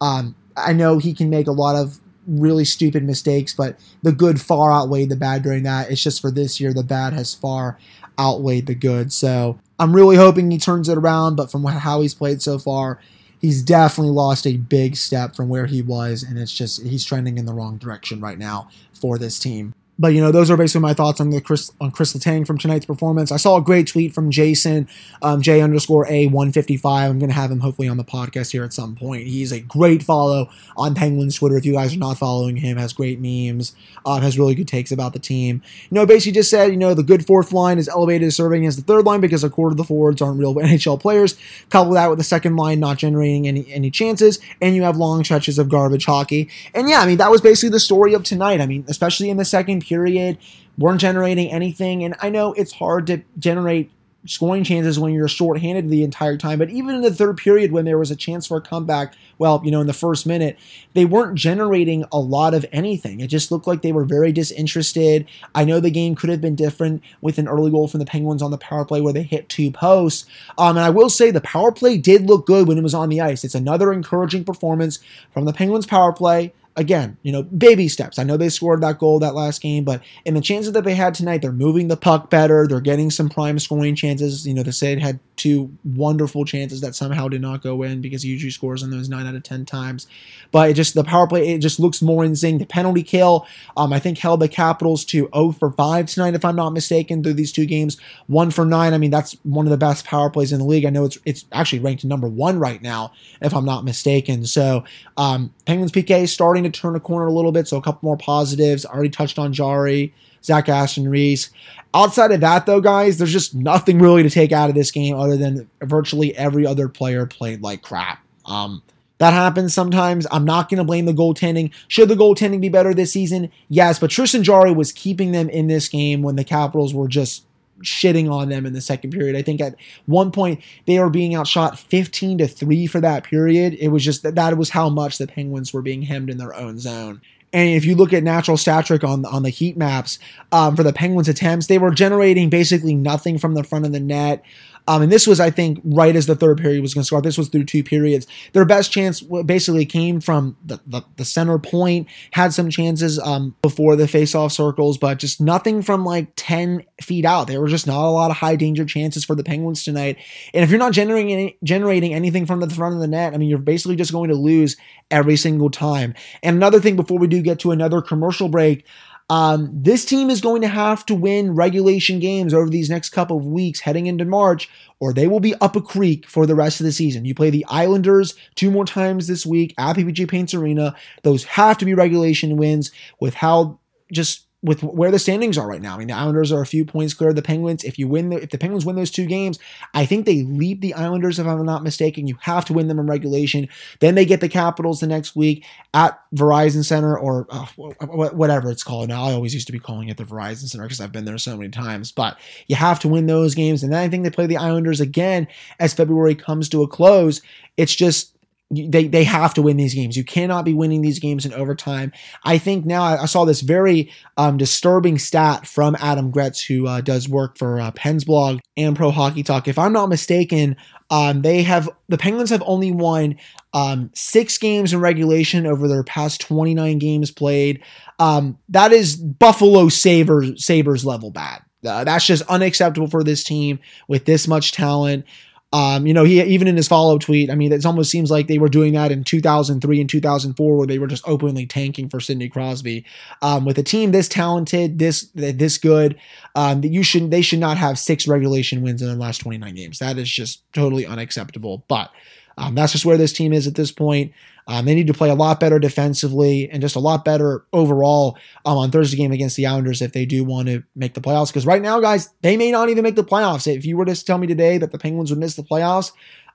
Um, 0.00 0.34
I 0.56 0.72
know 0.72 0.98
he 0.98 1.14
can 1.14 1.30
make 1.30 1.46
a 1.46 1.52
lot 1.52 1.76
of 1.76 1.98
really 2.26 2.64
stupid 2.64 3.04
mistakes, 3.04 3.54
but 3.54 3.78
the 4.02 4.12
good 4.12 4.40
far 4.40 4.72
outweighed 4.72 5.08
the 5.08 5.16
bad 5.16 5.42
during 5.42 5.62
that. 5.62 5.90
It's 5.90 6.02
just 6.02 6.20
for 6.20 6.30
this 6.30 6.60
year, 6.60 6.74
the 6.74 6.82
bad 6.82 7.12
has 7.12 7.34
far 7.34 7.78
outweighed 8.18 8.66
the 8.66 8.74
good. 8.74 9.12
So 9.12 9.58
I'm 9.78 9.94
really 9.94 10.16
hoping 10.16 10.50
he 10.50 10.58
turns 10.58 10.88
it 10.88 10.98
around, 10.98 11.36
but 11.36 11.50
from 11.50 11.64
how 11.64 12.02
he's 12.02 12.14
played 12.14 12.42
so 12.42 12.58
far, 12.58 13.00
he's 13.40 13.62
definitely 13.62 14.12
lost 14.12 14.46
a 14.46 14.56
big 14.56 14.96
step 14.96 15.36
from 15.36 15.48
where 15.48 15.66
he 15.66 15.80
was, 15.80 16.22
and 16.22 16.38
it's 16.38 16.52
just 16.52 16.82
he's 16.82 17.04
trending 17.04 17.38
in 17.38 17.46
the 17.46 17.54
wrong 17.54 17.78
direction 17.78 18.20
right 18.20 18.38
now 18.38 18.68
for 18.92 19.18
this 19.18 19.38
team. 19.38 19.74
But 19.98 20.14
you 20.14 20.20
know, 20.20 20.30
those 20.30 20.50
are 20.50 20.56
basically 20.56 20.82
my 20.82 20.94
thoughts 20.94 21.20
on 21.20 21.30
the 21.30 21.40
Chris 21.40 21.72
on 21.80 21.90
Chris 21.90 22.14
Letang 22.14 22.46
from 22.46 22.56
tonight's 22.56 22.86
performance. 22.86 23.32
I 23.32 23.36
saw 23.36 23.56
a 23.56 23.62
great 23.62 23.88
tweet 23.88 24.14
from 24.14 24.30
Jason 24.30 24.88
um, 25.22 25.42
J 25.42 25.60
underscore 25.60 26.06
A 26.08 26.28
one 26.28 26.52
fifty 26.52 26.76
five. 26.76 27.10
I'm 27.10 27.18
gonna 27.18 27.32
have 27.32 27.50
him 27.50 27.60
hopefully 27.60 27.88
on 27.88 27.96
the 27.96 28.04
podcast 28.04 28.52
here 28.52 28.62
at 28.62 28.72
some 28.72 28.94
point. 28.94 29.26
He's 29.26 29.50
a 29.50 29.60
great 29.60 30.04
follow 30.04 30.50
on 30.76 30.94
Penguins 30.94 31.36
Twitter. 31.36 31.56
If 31.56 31.66
you 31.66 31.72
guys 31.72 31.94
are 31.94 31.98
not 31.98 32.16
following 32.16 32.56
him, 32.56 32.76
has 32.76 32.92
great 32.92 33.18
memes, 33.18 33.74
uh, 34.06 34.20
has 34.20 34.38
really 34.38 34.54
good 34.54 34.68
takes 34.68 34.92
about 34.92 35.14
the 35.14 35.18
team. 35.18 35.62
You 35.90 35.96
know, 35.96 36.06
basically 36.06 36.32
just 36.32 36.50
said 36.50 36.70
you 36.70 36.76
know 36.76 36.94
the 36.94 37.02
good 37.02 37.26
fourth 37.26 37.52
line 37.52 37.78
is 37.78 37.88
elevated 37.88 38.32
serving 38.32 38.66
as 38.66 38.76
the 38.76 38.82
third 38.82 39.04
line 39.04 39.20
because 39.20 39.42
a 39.42 39.50
quarter 39.50 39.72
of 39.72 39.78
the 39.78 39.84
forwards 39.84 40.22
aren't 40.22 40.38
real 40.38 40.54
NHL 40.54 41.00
players. 41.00 41.36
Couple 41.70 41.94
that 41.94 42.08
with 42.08 42.18
the 42.18 42.24
second 42.24 42.56
line 42.56 42.78
not 42.78 42.98
generating 42.98 43.48
any 43.48 43.66
any 43.72 43.90
chances, 43.90 44.38
and 44.60 44.76
you 44.76 44.84
have 44.84 44.96
long 44.96 45.24
stretches 45.24 45.58
of 45.58 45.68
garbage 45.68 46.04
hockey. 46.04 46.48
And 46.72 46.88
yeah, 46.88 47.00
I 47.00 47.06
mean 47.06 47.18
that 47.18 47.32
was 47.32 47.40
basically 47.40 47.70
the 47.70 47.80
story 47.80 48.14
of 48.14 48.22
tonight. 48.22 48.60
I 48.60 48.66
mean, 48.66 48.84
especially 48.86 49.28
in 49.28 49.38
the 49.38 49.44
second 49.44 49.87
period, 49.88 50.38
weren't 50.76 51.00
generating 51.00 51.50
anything. 51.50 52.04
And 52.04 52.14
I 52.20 52.30
know 52.30 52.52
it's 52.52 52.72
hard 52.72 53.06
to 53.08 53.22
generate 53.38 53.90
scoring 54.26 54.64
chances 54.64 54.98
when 54.98 55.12
you're 55.12 55.28
shorthanded 55.28 55.88
the 55.88 56.02
entire 56.02 56.36
time. 56.36 56.58
But 56.58 56.70
even 56.70 56.94
in 56.94 57.02
the 57.02 57.12
third 57.12 57.36
period, 57.36 57.72
when 57.72 57.84
there 57.84 57.98
was 57.98 58.10
a 58.10 58.16
chance 58.16 58.46
for 58.46 58.56
a 58.56 58.60
comeback, 58.60 59.14
well, 59.38 59.62
you 59.64 59.70
know, 59.70 59.80
in 59.80 59.86
the 59.86 59.92
first 59.92 60.26
minute, 60.26 60.58
they 60.94 61.04
weren't 61.04 61.36
generating 61.36 62.04
a 62.10 62.18
lot 62.18 62.52
of 62.52 62.66
anything. 62.72 63.20
It 63.20 63.28
just 63.28 63.50
looked 63.50 63.66
like 63.66 63.82
they 63.82 63.92
were 63.92 64.04
very 64.04 64.32
disinterested. 64.32 65.26
I 65.54 65.64
know 65.64 65.80
the 65.80 65.90
game 65.90 66.14
could 66.14 66.30
have 66.30 66.40
been 66.40 66.56
different 66.56 67.02
with 67.20 67.38
an 67.38 67.48
early 67.48 67.70
goal 67.70 67.88
from 67.88 68.00
the 68.00 68.06
Penguins 68.06 68.42
on 68.42 68.50
the 68.50 68.58
power 68.58 68.84
play 68.84 69.00
where 69.00 69.12
they 69.12 69.22
hit 69.22 69.48
two 69.48 69.70
posts. 69.70 70.26
Um, 70.58 70.76
and 70.76 70.84
I 70.84 70.90
will 70.90 71.10
say 71.10 71.30
the 71.30 71.40
power 71.40 71.72
play 71.72 71.96
did 71.96 72.26
look 72.26 72.46
good 72.46 72.66
when 72.66 72.76
it 72.76 72.82
was 72.82 72.94
on 72.94 73.08
the 73.08 73.20
ice. 73.20 73.44
It's 73.44 73.54
another 73.54 73.92
encouraging 73.92 74.44
performance 74.44 74.98
from 75.32 75.44
the 75.44 75.52
Penguins 75.52 75.86
power 75.86 76.12
play 76.12 76.52
again, 76.78 77.18
you 77.22 77.32
know, 77.32 77.42
baby 77.42 77.88
steps. 77.88 78.18
I 78.18 78.22
know 78.22 78.36
they 78.36 78.48
scored 78.48 78.80
that 78.82 78.98
goal 78.98 79.18
that 79.18 79.34
last 79.34 79.60
game, 79.60 79.84
but 79.84 80.00
in 80.24 80.34
the 80.34 80.40
chances 80.40 80.72
that 80.72 80.84
they 80.84 80.94
had 80.94 81.12
tonight, 81.12 81.42
they're 81.42 81.52
moving 81.52 81.88
the 81.88 81.96
puck 81.96 82.30
better. 82.30 82.66
They're 82.66 82.80
getting 82.80 83.10
some 83.10 83.28
prime 83.28 83.58
scoring 83.58 83.96
chances. 83.96 84.46
You 84.46 84.54
know, 84.54 84.62
the 84.62 84.72
Sid 84.72 85.00
had 85.00 85.18
two 85.36 85.72
wonderful 85.84 86.44
chances 86.44 86.80
that 86.80 86.94
somehow 86.94 87.28
did 87.28 87.40
not 87.40 87.62
go 87.62 87.82
in 87.82 88.00
because 88.00 88.22
he 88.22 88.30
usually 88.30 88.50
scores 88.50 88.82
in 88.82 88.90
those 88.90 89.08
nine 89.08 89.26
out 89.26 89.34
of 89.34 89.42
ten 89.42 89.64
times. 89.64 90.06
But 90.52 90.70
it 90.70 90.74
just 90.74 90.94
the 90.94 91.04
power 91.04 91.26
play, 91.26 91.48
it 91.48 91.58
just 91.58 91.80
looks 91.80 92.00
more 92.00 92.24
insane. 92.24 92.58
The 92.58 92.66
penalty 92.66 93.02
kill, 93.02 93.46
um, 93.76 93.92
I 93.92 93.98
think 93.98 94.18
held 94.18 94.40
the 94.40 94.48
Capitals 94.48 95.04
to 95.06 95.28
0 95.34 95.52
for 95.52 95.70
5 95.70 96.06
tonight, 96.06 96.34
if 96.34 96.44
I'm 96.44 96.56
not 96.56 96.70
mistaken, 96.70 97.22
through 97.22 97.34
these 97.34 97.52
two 97.52 97.66
games. 97.66 97.98
One 98.26 98.50
for 98.50 98.64
nine. 98.64 98.94
I 98.94 98.98
mean, 98.98 99.10
that's 99.10 99.32
one 99.42 99.66
of 99.66 99.70
the 99.70 99.76
best 99.76 100.04
power 100.04 100.30
plays 100.30 100.52
in 100.52 100.60
the 100.60 100.64
league. 100.64 100.84
I 100.84 100.90
know 100.90 101.04
it's 101.04 101.18
it's 101.24 101.44
actually 101.52 101.80
ranked 101.80 102.04
number 102.04 102.28
one 102.28 102.58
right 102.58 102.80
now, 102.80 103.12
if 103.42 103.52
I'm 103.52 103.64
not 103.64 103.84
mistaken. 103.84 104.46
So 104.46 104.84
um, 105.16 105.52
Penguins 105.66 105.92
PK 105.92 106.28
starting 106.28 106.64
to 106.64 106.67
turn 106.70 106.96
a 106.96 107.00
corner 107.00 107.26
a 107.26 107.32
little 107.32 107.52
bit. 107.52 107.68
So 107.68 107.76
a 107.76 107.82
couple 107.82 108.06
more 108.06 108.16
positives. 108.16 108.86
I 108.86 108.92
already 108.92 109.10
touched 109.10 109.38
on 109.38 109.52
Jarry, 109.52 110.12
Zach 110.42 110.68
Aston 110.68 111.08
Reese. 111.08 111.50
Outside 111.94 112.32
of 112.32 112.40
that, 112.40 112.66
though, 112.66 112.80
guys, 112.80 113.18
there's 113.18 113.32
just 113.32 113.54
nothing 113.54 113.98
really 113.98 114.22
to 114.22 114.30
take 114.30 114.52
out 114.52 114.68
of 114.68 114.74
this 114.74 114.90
game 114.90 115.16
other 115.16 115.36
than 115.36 115.68
virtually 115.82 116.36
every 116.36 116.66
other 116.66 116.88
player 116.88 117.26
played 117.26 117.62
like 117.62 117.82
crap. 117.82 118.22
Um, 118.44 118.82
that 119.18 119.32
happens 119.32 119.74
sometimes. 119.74 120.26
I'm 120.30 120.44
not 120.44 120.68
going 120.68 120.78
to 120.78 120.84
blame 120.84 121.06
the 121.06 121.12
goaltending. 121.12 121.72
Should 121.88 122.08
the 122.08 122.14
goaltending 122.14 122.60
be 122.60 122.68
better 122.68 122.94
this 122.94 123.12
season? 123.12 123.50
Yes, 123.68 123.98
but 123.98 124.10
Tristan 124.10 124.44
Jarry 124.44 124.72
was 124.72 124.92
keeping 124.92 125.32
them 125.32 125.50
in 125.50 125.66
this 125.66 125.88
game 125.88 126.22
when 126.22 126.36
the 126.36 126.44
Capitals 126.44 126.94
were 126.94 127.08
just 127.08 127.44
shitting 127.82 128.30
on 128.30 128.48
them 128.48 128.66
in 128.66 128.72
the 128.72 128.80
second 128.80 129.10
period. 129.10 129.36
I 129.36 129.42
think 129.42 129.60
at 129.60 129.76
one 130.06 130.30
point 130.30 130.60
they 130.86 130.98
were 130.98 131.10
being 131.10 131.34
outshot 131.34 131.78
15 131.78 132.38
to 132.38 132.48
3 132.48 132.86
for 132.86 133.00
that 133.00 133.24
period. 133.24 133.74
It 133.74 133.88
was 133.88 134.04
just 134.04 134.22
that 134.22 134.34
that 134.34 134.56
was 134.56 134.70
how 134.70 134.88
much 134.88 135.18
the 135.18 135.26
Penguins 135.26 135.72
were 135.72 135.82
being 135.82 136.02
hemmed 136.02 136.30
in 136.30 136.38
their 136.38 136.54
own 136.54 136.78
zone. 136.78 137.20
And 137.52 137.70
if 137.70 137.84
you 137.84 137.94
look 137.94 138.12
at 138.12 138.22
natural 138.22 138.56
stat 138.56 138.86
trick 138.86 139.04
on 139.04 139.24
on 139.24 139.42
the 139.42 139.50
heat 139.50 139.76
maps 139.76 140.18
um, 140.52 140.76
for 140.76 140.82
the 140.82 140.92
Penguins 140.92 141.28
attempts, 141.28 141.66
they 141.66 141.78
were 141.78 141.90
generating 141.90 142.50
basically 142.50 142.94
nothing 142.94 143.38
from 143.38 143.54
the 143.54 143.64
front 143.64 143.86
of 143.86 143.92
the 143.92 144.00
net. 144.00 144.42
Um, 144.88 145.02
and 145.02 145.12
this 145.12 145.26
was, 145.26 145.38
I 145.38 145.50
think, 145.50 145.80
right 145.84 146.16
as 146.16 146.24
the 146.24 146.34
third 146.34 146.56
period 146.56 146.80
was 146.80 146.94
going 146.94 147.02
to 147.02 147.06
start. 147.06 147.22
This 147.22 147.36
was 147.36 147.50
through 147.50 147.64
two 147.64 147.84
periods. 147.84 148.26
Their 148.54 148.64
best 148.64 148.90
chance 148.90 149.20
basically 149.20 149.84
came 149.84 150.18
from 150.18 150.56
the, 150.64 150.80
the, 150.86 151.02
the 151.16 151.26
center 151.26 151.58
point, 151.58 152.08
had 152.32 152.54
some 152.54 152.70
chances 152.70 153.18
um, 153.18 153.54
before 153.60 153.96
the 153.96 154.08
face-off 154.08 154.50
circles, 154.50 154.96
but 154.96 155.18
just 155.18 155.42
nothing 155.42 155.82
from 155.82 156.06
like 156.06 156.32
10 156.36 156.84
feet 157.02 157.26
out. 157.26 157.48
There 157.48 157.60
were 157.60 157.68
just 157.68 157.86
not 157.86 158.02
a 158.02 158.08
lot 158.08 158.30
of 158.30 158.38
high 158.38 158.56
danger 158.56 158.86
chances 158.86 159.26
for 159.26 159.34
the 159.34 159.44
Penguins 159.44 159.84
tonight. 159.84 160.16
And 160.54 160.64
if 160.64 160.70
you're 160.70 160.78
not 160.78 160.92
generating 160.92 161.32
any, 161.34 161.58
generating 161.62 162.14
anything 162.14 162.46
from 162.46 162.60
the 162.60 162.70
front 162.70 162.94
of 162.94 163.02
the 163.02 163.08
net, 163.08 163.34
I 163.34 163.36
mean, 163.36 163.50
you're 163.50 163.58
basically 163.58 163.96
just 163.96 164.12
going 164.12 164.30
to 164.30 164.36
lose 164.36 164.78
every 165.10 165.36
single 165.36 165.68
time. 165.68 166.14
And 166.42 166.56
another 166.56 166.80
thing 166.80 166.96
before 166.96 167.18
we 167.18 167.26
do 167.26 167.42
get 167.42 167.58
to 167.60 167.72
another 167.72 168.00
commercial 168.00 168.48
break, 168.48 168.86
um, 169.30 169.70
this 169.72 170.04
team 170.04 170.30
is 170.30 170.40
going 170.40 170.62
to 170.62 170.68
have 170.68 171.04
to 171.06 171.14
win 171.14 171.54
regulation 171.54 172.18
games 172.18 172.54
over 172.54 172.70
these 172.70 172.88
next 172.88 173.10
couple 173.10 173.36
of 173.36 173.44
weeks 173.44 173.80
heading 173.80 174.06
into 174.06 174.24
March, 174.24 174.70
or 175.00 175.12
they 175.12 175.28
will 175.28 175.40
be 175.40 175.54
up 175.56 175.76
a 175.76 175.82
creek 175.82 176.26
for 176.26 176.46
the 176.46 176.54
rest 176.54 176.80
of 176.80 176.86
the 176.86 176.92
season. 176.92 177.26
You 177.26 177.34
play 177.34 177.50
the 177.50 177.66
Islanders 177.68 178.34
two 178.54 178.70
more 178.70 178.86
times 178.86 179.26
this 179.26 179.44
week 179.44 179.74
at 179.78 179.96
PPG 179.96 180.28
Paints 180.28 180.54
Arena. 180.54 180.96
Those 181.22 181.44
have 181.44 181.76
to 181.78 181.84
be 181.84 181.92
regulation 181.92 182.56
wins 182.56 182.90
with 183.20 183.34
how 183.34 183.78
just 184.10 184.47
with 184.60 184.82
where 184.82 185.12
the 185.12 185.20
standings 185.20 185.56
are 185.56 185.68
right 185.68 185.80
now. 185.80 185.94
I 185.94 185.98
mean, 185.98 186.08
the 186.08 186.14
Islanders 186.14 186.50
are 186.50 186.60
a 186.60 186.66
few 186.66 186.84
points 186.84 187.14
clear 187.14 187.30
of 187.30 187.36
the 187.36 187.42
Penguins. 187.42 187.84
If 187.84 187.96
you 187.96 188.08
win, 188.08 188.30
the, 188.30 188.42
if 188.42 188.50
the 188.50 188.58
Penguins 188.58 188.84
win 188.84 188.96
those 188.96 189.10
two 189.10 189.26
games, 189.26 189.58
I 189.94 190.04
think 190.04 190.26
they 190.26 190.42
leap 190.42 190.80
the 190.80 190.94
Islanders. 190.94 191.38
If 191.38 191.46
I'm 191.46 191.64
not 191.64 191.84
mistaken, 191.84 192.26
you 192.26 192.36
have 192.40 192.64
to 192.64 192.72
win 192.72 192.88
them 192.88 192.98
in 192.98 193.06
regulation. 193.06 193.68
Then 194.00 194.16
they 194.16 194.24
get 194.24 194.40
the 194.40 194.48
Capitals 194.48 194.98
the 194.98 195.06
next 195.06 195.36
week 195.36 195.64
at 195.94 196.20
Verizon 196.34 196.84
Center 196.84 197.16
or 197.16 197.46
uh, 197.50 197.66
whatever 198.06 198.68
it's 198.70 198.82
called 198.82 199.08
now. 199.08 199.24
I 199.24 199.32
always 199.32 199.54
used 199.54 199.68
to 199.68 199.72
be 199.72 199.78
calling 199.78 200.08
it 200.08 200.16
the 200.16 200.24
Verizon 200.24 200.68
Center 200.68 200.84
because 200.84 201.00
I've 201.00 201.12
been 201.12 201.24
there 201.24 201.38
so 201.38 201.56
many 201.56 201.70
times. 201.70 202.10
But 202.10 202.36
you 202.66 202.74
have 202.74 202.98
to 203.00 203.08
win 203.08 203.26
those 203.26 203.54
games, 203.54 203.84
and 203.84 203.92
then 203.92 204.00
I 204.00 204.08
think 204.08 204.24
they 204.24 204.30
play 204.30 204.46
the 204.46 204.56
Islanders 204.56 205.00
again 205.00 205.46
as 205.78 205.94
February 205.94 206.34
comes 206.34 206.68
to 206.70 206.82
a 206.82 206.88
close. 206.88 207.42
It's 207.76 207.94
just 207.94 208.34
they 208.70 209.08
they 209.08 209.24
have 209.24 209.54
to 209.54 209.62
win 209.62 209.78
these 209.78 209.94
games. 209.94 210.16
You 210.16 210.24
cannot 210.24 210.64
be 210.64 210.74
winning 210.74 211.00
these 211.00 211.18
games 211.18 211.46
in 211.46 211.54
overtime. 211.54 212.12
I 212.44 212.58
think 212.58 212.84
now 212.84 213.02
I, 213.02 213.24
saw 213.24 213.44
this 213.44 213.62
very 213.62 214.12
um, 214.36 214.58
disturbing 214.58 215.18
stat 215.18 215.66
from 215.66 215.96
Adam 216.00 216.30
Gretz, 216.30 216.60
who 216.60 216.86
uh, 216.86 217.00
does 217.00 217.28
work 217.28 217.56
for 217.56 217.80
uh, 217.80 217.90
Pens 217.92 218.24
blog 218.24 218.60
and 218.76 218.94
Pro 218.94 219.10
Hockey 219.10 219.42
Talk. 219.42 219.68
If 219.68 219.78
I'm 219.78 219.94
not 219.94 220.10
mistaken, 220.10 220.76
um, 221.10 221.40
they 221.40 221.62
have 221.62 221.88
the 222.08 222.18
Penguins 222.18 222.50
have 222.50 222.62
only 222.66 222.92
won 222.92 223.36
um, 223.72 224.10
six 224.14 224.58
games 224.58 224.92
in 224.92 225.00
regulation 225.00 225.66
over 225.66 225.88
their 225.88 226.04
past 226.04 226.40
29 226.42 226.98
games 226.98 227.30
played. 227.30 227.82
Um, 228.18 228.58
that 228.68 228.92
is 228.92 229.16
Buffalo 229.16 229.88
Sabres 229.88 230.62
Sabres 230.62 231.06
level 231.06 231.30
bad. 231.30 231.62
Uh, 231.86 232.04
that's 232.04 232.26
just 232.26 232.42
unacceptable 232.48 233.08
for 233.08 233.22
this 233.22 233.44
team 233.44 233.78
with 234.08 234.24
this 234.24 234.48
much 234.48 234.72
talent. 234.72 235.24
Um, 235.70 236.06
you 236.06 236.14
know, 236.14 236.24
he 236.24 236.42
even 236.42 236.66
in 236.66 236.76
his 236.76 236.88
follow-up 236.88 237.20
tweet, 237.20 237.50
I 237.50 237.54
mean, 237.54 237.72
it 237.72 237.84
almost 237.84 238.10
seems 238.10 238.30
like 238.30 238.46
they 238.46 238.58
were 238.58 238.70
doing 238.70 238.94
that 238.94 239.12
in 239.12 239.22
2003 239.22 240.00
and 240.00 240.08
2004, 240.08 240.76
where 240.76 240.86
they 240.86 240.98
were 240.98 241.06
just 241.06 241.28
openly 241.28 241.66
tanking 241.66 242.08
for 242.08 242.20
Sidney 242.20 242.48
Crosby. 242.48 243.04
Um, 243.42 243.66
with 243.66 243.76
a 243.76 243.82
team 243.82 244.12
this 244.12 244.28
talented, 244.28 244.98
this 244.98 245.28
this 245.34 245.76
good, 245.76 246.18
um, 246.54 246.82
you 246.82 247.02
should 247.02 247.30
they 247.30 247.42
should 247.42 247.58
not 247.58 247.76
have 247.76 247.98
six 247.98 248.26
regulation 248.26 248.82
wins 248.82 249.02
in 249.02 249.08
the 249.08 249.16
last 249.16 249.38
29 249.38 249.74
games. 249.74 249.98
That 249.98 250.16
is 250.16 250.30
just 250.30 250.62
totally 250.72 251.04
unacceptable. 251.04 251.84
But 251.86 252.10
um, 252.58 252.74
that's 252.74 252.92
just 252.92 253.04
where 253.04 253.16
this 253.16 253.32
team 253.32 253.52
is 253.52 253.66
at 253.66 253.74
this 253.74 253.92
point. 253.92 254.32
Um, 254.66 254.84
they 254.84 254.94
need 254.94 255.06
to 255.06 255.14
play 255.14 255.30
a 255.30 255.34
lot 255.34 255.60
better 255.60 255.78
defensively 255.78 256.68
and 256.68 256.82
just 256.82 256.96
a 256.96 257.00
lot 257.00 257.24
better 257.24 257.64
overall 257.72 258.36
um, 258.66 258.76
on 258.76 258.90
Thursday 258.90 259.16
game 259.16 259.32
against 259.32 259.56
the 259.56 259.66
Islanders 259.66 260.02
if 260.02 260.12
they 260.12 260.26
do 260.26 260.44
want 260.44 260.68
to 260.68 260.82
make 260.94 261.14
the 261.14 261.22
playoffs. 261.22 261.48
Because 261.48 261.64
right 261.64 261.80
now, 261.80 262.00
guys, 262.00 262.28
they 262.42 262.56
may 262.58 262.70
not 262.70 262.90
even 262.90 263.02
make 263.02 263.16
the 263.16 263.24
playoffs. 263.24 263.72
If 263.72 263.86
you 263.86 263.96
were 263.96 264.04
to 264.04 264.24
tell 264.24 264.36
me 264.36 264.46
today 264.46 264.76
that 264.76 264.92
the 264.92 264.98
Penguins 264.98 265.30
would 265.30 265.38
miss 265.38 265.54
the 265.54 265.62
playoffs, 265.62 266.12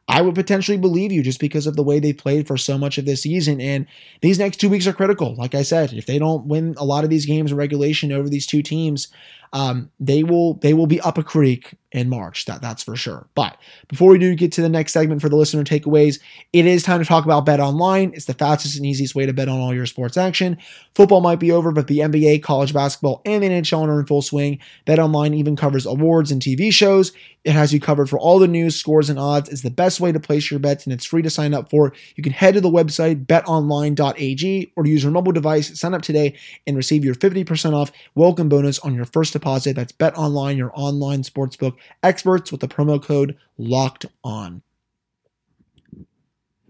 I 0.07 0.21
would 0.21 0.35
potentially 0.35 0.77
believe 0.77 1.11
you 1.11 1.23
just 1.23 1.39
because 1.39 1.65
of 1.65 1.75
the 1.75 1.83
way 1.83 1.99
they 1.99 2.13
played 2.13 2.45
for 2.45 2.57
so 2.57 2.77
much 2.77 2.97
of 2.97 3.05
this 3.05 3.21
season. 3.23 3.61
And 3.61 3.87
these 4.21 4.37
next 4.37 4.57
two 4.57 4.69
weeks 4.69 4.85
are 4.85 4.93
critical. 4.93 5.33
Like 5.35 5.55
I 5.55 5.63
said, 5.63 5.93
if 5.93 6.05
they 6.05 6.19
don't 6.19 6.45
win 6.45 6.75
a 6.77 6.85
lot 6.85 7.05
of 7.05 7.09
these 7.09 7.25
games 7.25 7.51
in 7.51 7.57
regulation 7.57 8.11
over 8.11 8.27
these 8.27 8.45
two 8.45 8.61
teams, 8.61 9.07
um, 9.53 9.91
they 9.99 10.23
will 10.23 10.55
they 10.55 10.73
will 10.73 10.87
be 10.87 10.99
up 11.01 11.17
a 11.17 11.23
creek 11.23 11.75
in 11.91 12.09
March. 12.09 12.45
That 12.45 12.59
that's 12.59 12.81
for 12.81 12.95
sure. 12.95 13.27
But 13.35 13.55
before 13.87 14.09
we 14.09 14.17
do 14.17 14.33
get 14.33 14.51
to 14.53 14.61
the 14.61 14.69
next 14.69 14.93
segment 14.93 15.21
for 15.21 15.29
the 15.29 15.35
listener 15.35 15.63
takeaways, 15.63 16.19
it 16.51 16.65
is 16.65 16.81
time 16.81 16.99
to 16.99 17.05
talk 17.05 17.23
about 17.23 17.45
Bet 17.45 17.59
Online. 17.59 18.11
It's 18.15 18.25
the 18.25 18.33
fastest 18.33 18.75
and 18.77 18.85
easiest 18.85 19.13
way 19.13 19.27
to 19.27 19.33
bet 19.33 19.47
on 19.47 19.59
all 19.59 19.73
your 19.73 19.85
sports 19.85 20.17
action. 20.17 20.57
Football 20.95 21.21
might 21.21 21.39
be 21.39 21.51
over, 21.51 21.71
but 21.71 21.87
the 21.87 21.99
NBA, 21.99 22.41
college 22.41 22.73
basketball, 22.73 23.21
and 23.25 23.43
the 23.43 23.47
NHL 23.47 23.87
are 23.87 23.99
in 23.99 24.07
full 24.07 24.23
swing. 24.23 24.57
Bet 24.85 24.99
Online 24.99 25.35
even 25.35 25.55
covers 25.55 25.85
awards 25.85 26.31
and 26.31 26.41
TV 26.41 26.73
shows. 26.73 27.11
It 27.43 27.51
has 27.51 27.73
you 27.73 27.79
covered 27.79 28.09
for 28.09 28.17
all 28.17 28.39
the 28.39 28.47
news, 28.47 28.75
scores, 28.75 29.09
and 29.09 29.19
odds. 29.19 29.49
It's 29.49 29.63
the 29.63 29.69
best 29.69 29.99
way 29.99 30.11
to 30.11 30.19
place 30.19 30.49
your 30.49 30.61
bets, 30.61 30.85
and 30.85 30.93
it's 30.93 31.05
free 31.05 31.21
to 31.21 31.29
sign 31.29 31.53
up 31.53 31.69
for. 31.69 31.93
You 32.15 32.23
can 32.23 32.31
head 32.31 32.53
to 32.55 32.61
the 32.61 32.71
website 32.71 33.25
betonline.ag 33.25 34.71
or 34.75 34.85
use 34.87 35.03
your 35.03 35.11
mobile 35.11 35.33
device, 35.33 35.77
sign 35.77 35.93
up 35.93 36.01
today, 36.01 36.37
and 36.65 36.77
receive 36.77 37.03
your 37.05 37.15
50% 37.15 37.73
off 37.73 37.91
welcome 38.15 38.49
bonus 38.49 38.79
on 38.79 38.95
your 38.95 39.05
first 39.05 39.33
deposit. 39.33 39.42
That's 39.43 39.91
Bet 39.91 40.17
Online, 40.17 40.57
your 40.57 40.71
online 40.73 41.21
sportsbook 41.21 41.75
experts 42.01 42.49
with 42.49 42.61
the 42.61 42.67
promo 42.69 43.03
code 43.03 43.35
locked 43.57 44.05
on. 44.23 44.61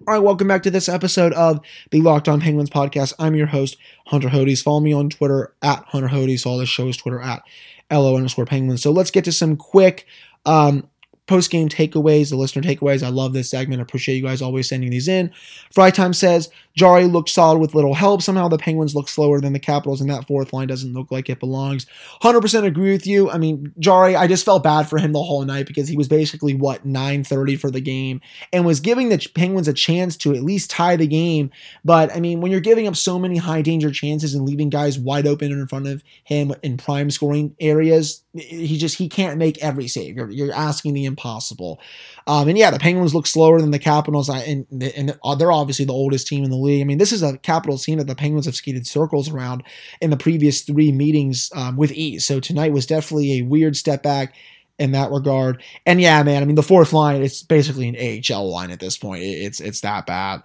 All 0.07 0.15
right, 0.15 0.17
welcome 0.17 0.47
back 0.47 0.63
to 0.63 0.71
this 0.71 0.89
episode 0.89 1.33
of 1.33 1.59
the 1.91 2.01
Locked 2.01 2.27
On 2.27 2.41
Penguins 2.41 2.71
podcast. 2.71 3.13
I'm 3.19 3.35
your 3.35 3.45
host, 3.45 3.77
Hunter 4.07 4.29
Hodes. 4.29 4.63
Follow 4.63 4.79
me 4.79 4.91
on 4.91 5.11
Twitter 5.11 5.53
at 5.61 5.85
Hunter 5.85 6.07
Hodes. 6.07 6.47
All 6.47 6.57
the 6.57 6.65
show's 6.65 6.97
Twitter 6.97 7.21
at 7.21 7.43
LO 7.91 8.15
underscore 8.17 8.47
Penguins. 8.47 8.81
So 8.81 8.89
let's 8.91 9.11
get 9.11 9.23
to 9.25 9.31
some 9.31 9.55
quick 9.55 10.07
um, 10.47 10.89
post 11.27 11.51
game 11.51 11.69
takeaways, 11.69 12.31
the 12.31 12.37
listener 12.37 12.63
takeaways. 12.63 13.03
I 13.03 13.09
love 13.09 13.33
this 13.33 13.51
segment. 13.51 13.81
I 13.81 13.83
appreciate 13.83 14.15
you 14.15 14.23
guys 14.23 14.41
always 14.41 14.67
sending 14.67 14.89
these 14.89 15.07
in. 15.07 15.31
Fry 15.71 15.91
Time 15.91 16.13
says 16.13 16.49
Jarry 16.75 17.05
looked 17.05 17.29
solid 17.29 17.59
with 17.59 17.75
little 17.75 17.93
help. 17.93 18.21
Somehow 18.21 18.47
the 18.47 18.57
Penguins 18.57 18.95
look 18.95 19.07
slower 19.07 19.39
than 19.39 19.53
the 19.53 19.59
Capitals, 19.59 20.01
and 20.01 20.09
that 20.09 20.25
fourth 20.25 20.53
line 20.53 20.67
doesn't 20.67 20.93
look 20.93 21.11
like 21.11 21.29
it 21.29 21.39
belongs. 21.39 21.85
100% 22.21 22.63
agree 22.63 22.91
with 22.91 23.05
you. 23.05 23.29
I 23.29 23.37
mean, 23.37 23.71
Jarry, 23.77 24.15
I 24.15 24.27
just 24.27 24.43
felt 24.43 24.63
bad 24.63 24.89
for 24.89 24.97
him 24.97 25.13
the 25.13 25.21
whole 25.21 25.45
night 25.45 25.67
because 25.67 25.87
he 25.87 25.95
was 25.95 26.07
basically, 26.07 26.55
what, 26.55 26.85
930 26.85 27.57
for 27.57 27.69
the 27.69 27.81
game 27.81 28.21
and 28.51 28.65
was 28.65 28.79
giving 28.79 29.09
the 29.09 29.29
Penguins 29.35 29.67
a 29.67 29.73
chance 29.73 30.17
to 30.17 30.33
at 30.33 30.43
least 30.43 30.71
tie 30.71 30.95
the 30.95 31.07
game. 31.07 31.51
But, 31.85 32.15
I 32.15 32.19
mean, 32.19 32.41
when 32.41 32.51
you're 32.51 32.59
giving 32.59 32.87
up 32.87 32.95
so 32.95 33.19
many 33.19 33.37
high 33.37 33.61
danger 33.61 33.91
chances 33.91 34.33
and 34.33 34.45
leaving 34.45 34.69
guys 34.69 34.97
wide 34.97 35.27
open 35.27 35.51
in 35.51 35.67
front 35.67 35.87
of 35.87 36.03
him 36.23 36.53
in 36.63 36.77
prime 36.77 37.11
scoring 37.11 37.55
areas, 37.59 38.23
he 38.33 38.79
just, 38.79 38.97
he 38.97 39.07
can't 39.07 39.37
make 39.37 39.63
every 39.63 39.87
save. 39.87 40.15
You're, 40.15 40.31
you're 40.31 40.53
asking 40.53 40.95
the 40.95 41.05
impossible. 41.05 41.79
Um, 42.25 42.47
and 42.47 42.57
yeah, 42.57 42.71
the 42.71 42.79
Penguins 42.79 43.13
look 43.13 43.27
slower 43.27 43.61
than 43.61 43.69
the 43.69 43.79
Capitals, 43.79 44.27
and, 44.27 44.65
and 44.71 45.15
they're 45.37 45.51
obviously 45.51 45.85
the 45.85 45.93
oldest 45.93 46.27
team 46.27 46.43
in 46.43 46.49
the 46.49 46.62
league. 46.63 46.81
I 46.81 46.85
mean, 46.85 46.97
this 46.97 47.11
is 47.11 47.21
a 47.21 47.37
Capitals 47.37 47.85
team 47.85 47.97
that 47.99 48.07
the 48.07 48.15
Penguins 48.15 48.45
have 48.45 48.55
skated 48.55 48.87
circles 48.87 49.29
around 49.29 49.63
in 50.01 50.09
the 50.09 50.17
previous 50.17 50.61
three 50.61 50.91
meetings 50.91 51.51
um, 51.55 51.77
with 51.77 51.91
ease. 51.91 52.25
So 52.25 52.39
tonight 52.39 52.73
was 52.73 52.85
definitely 52.85 53.39
a 53.39 53.41
weird 53.43 53.75
step 53.77 54.03
back 54.03 54.33
in 54.79 54.91
that 54.91 55.11
regard. 55.11 55.61
And 55.85 56.01
yeah, 56.01 56.21
man, 56.23 56.41
I 56.41 56.45
mean, 56.45 56.55
the 56.55 56.63
fourth 56.63 56.93
line, 56.93 57.21
it's 57.21 57.43
basically 57.43 57.87
an 57.87 58.23
AHL 58.33 58.49
line 58.49 58.71
at 58.71 58.79
this 58.79 58.97
point. 58.97 59.23
It's 59.23 59.59
it's 59.59 59.81
that 59.81 60.05
bad. 60.05 60.43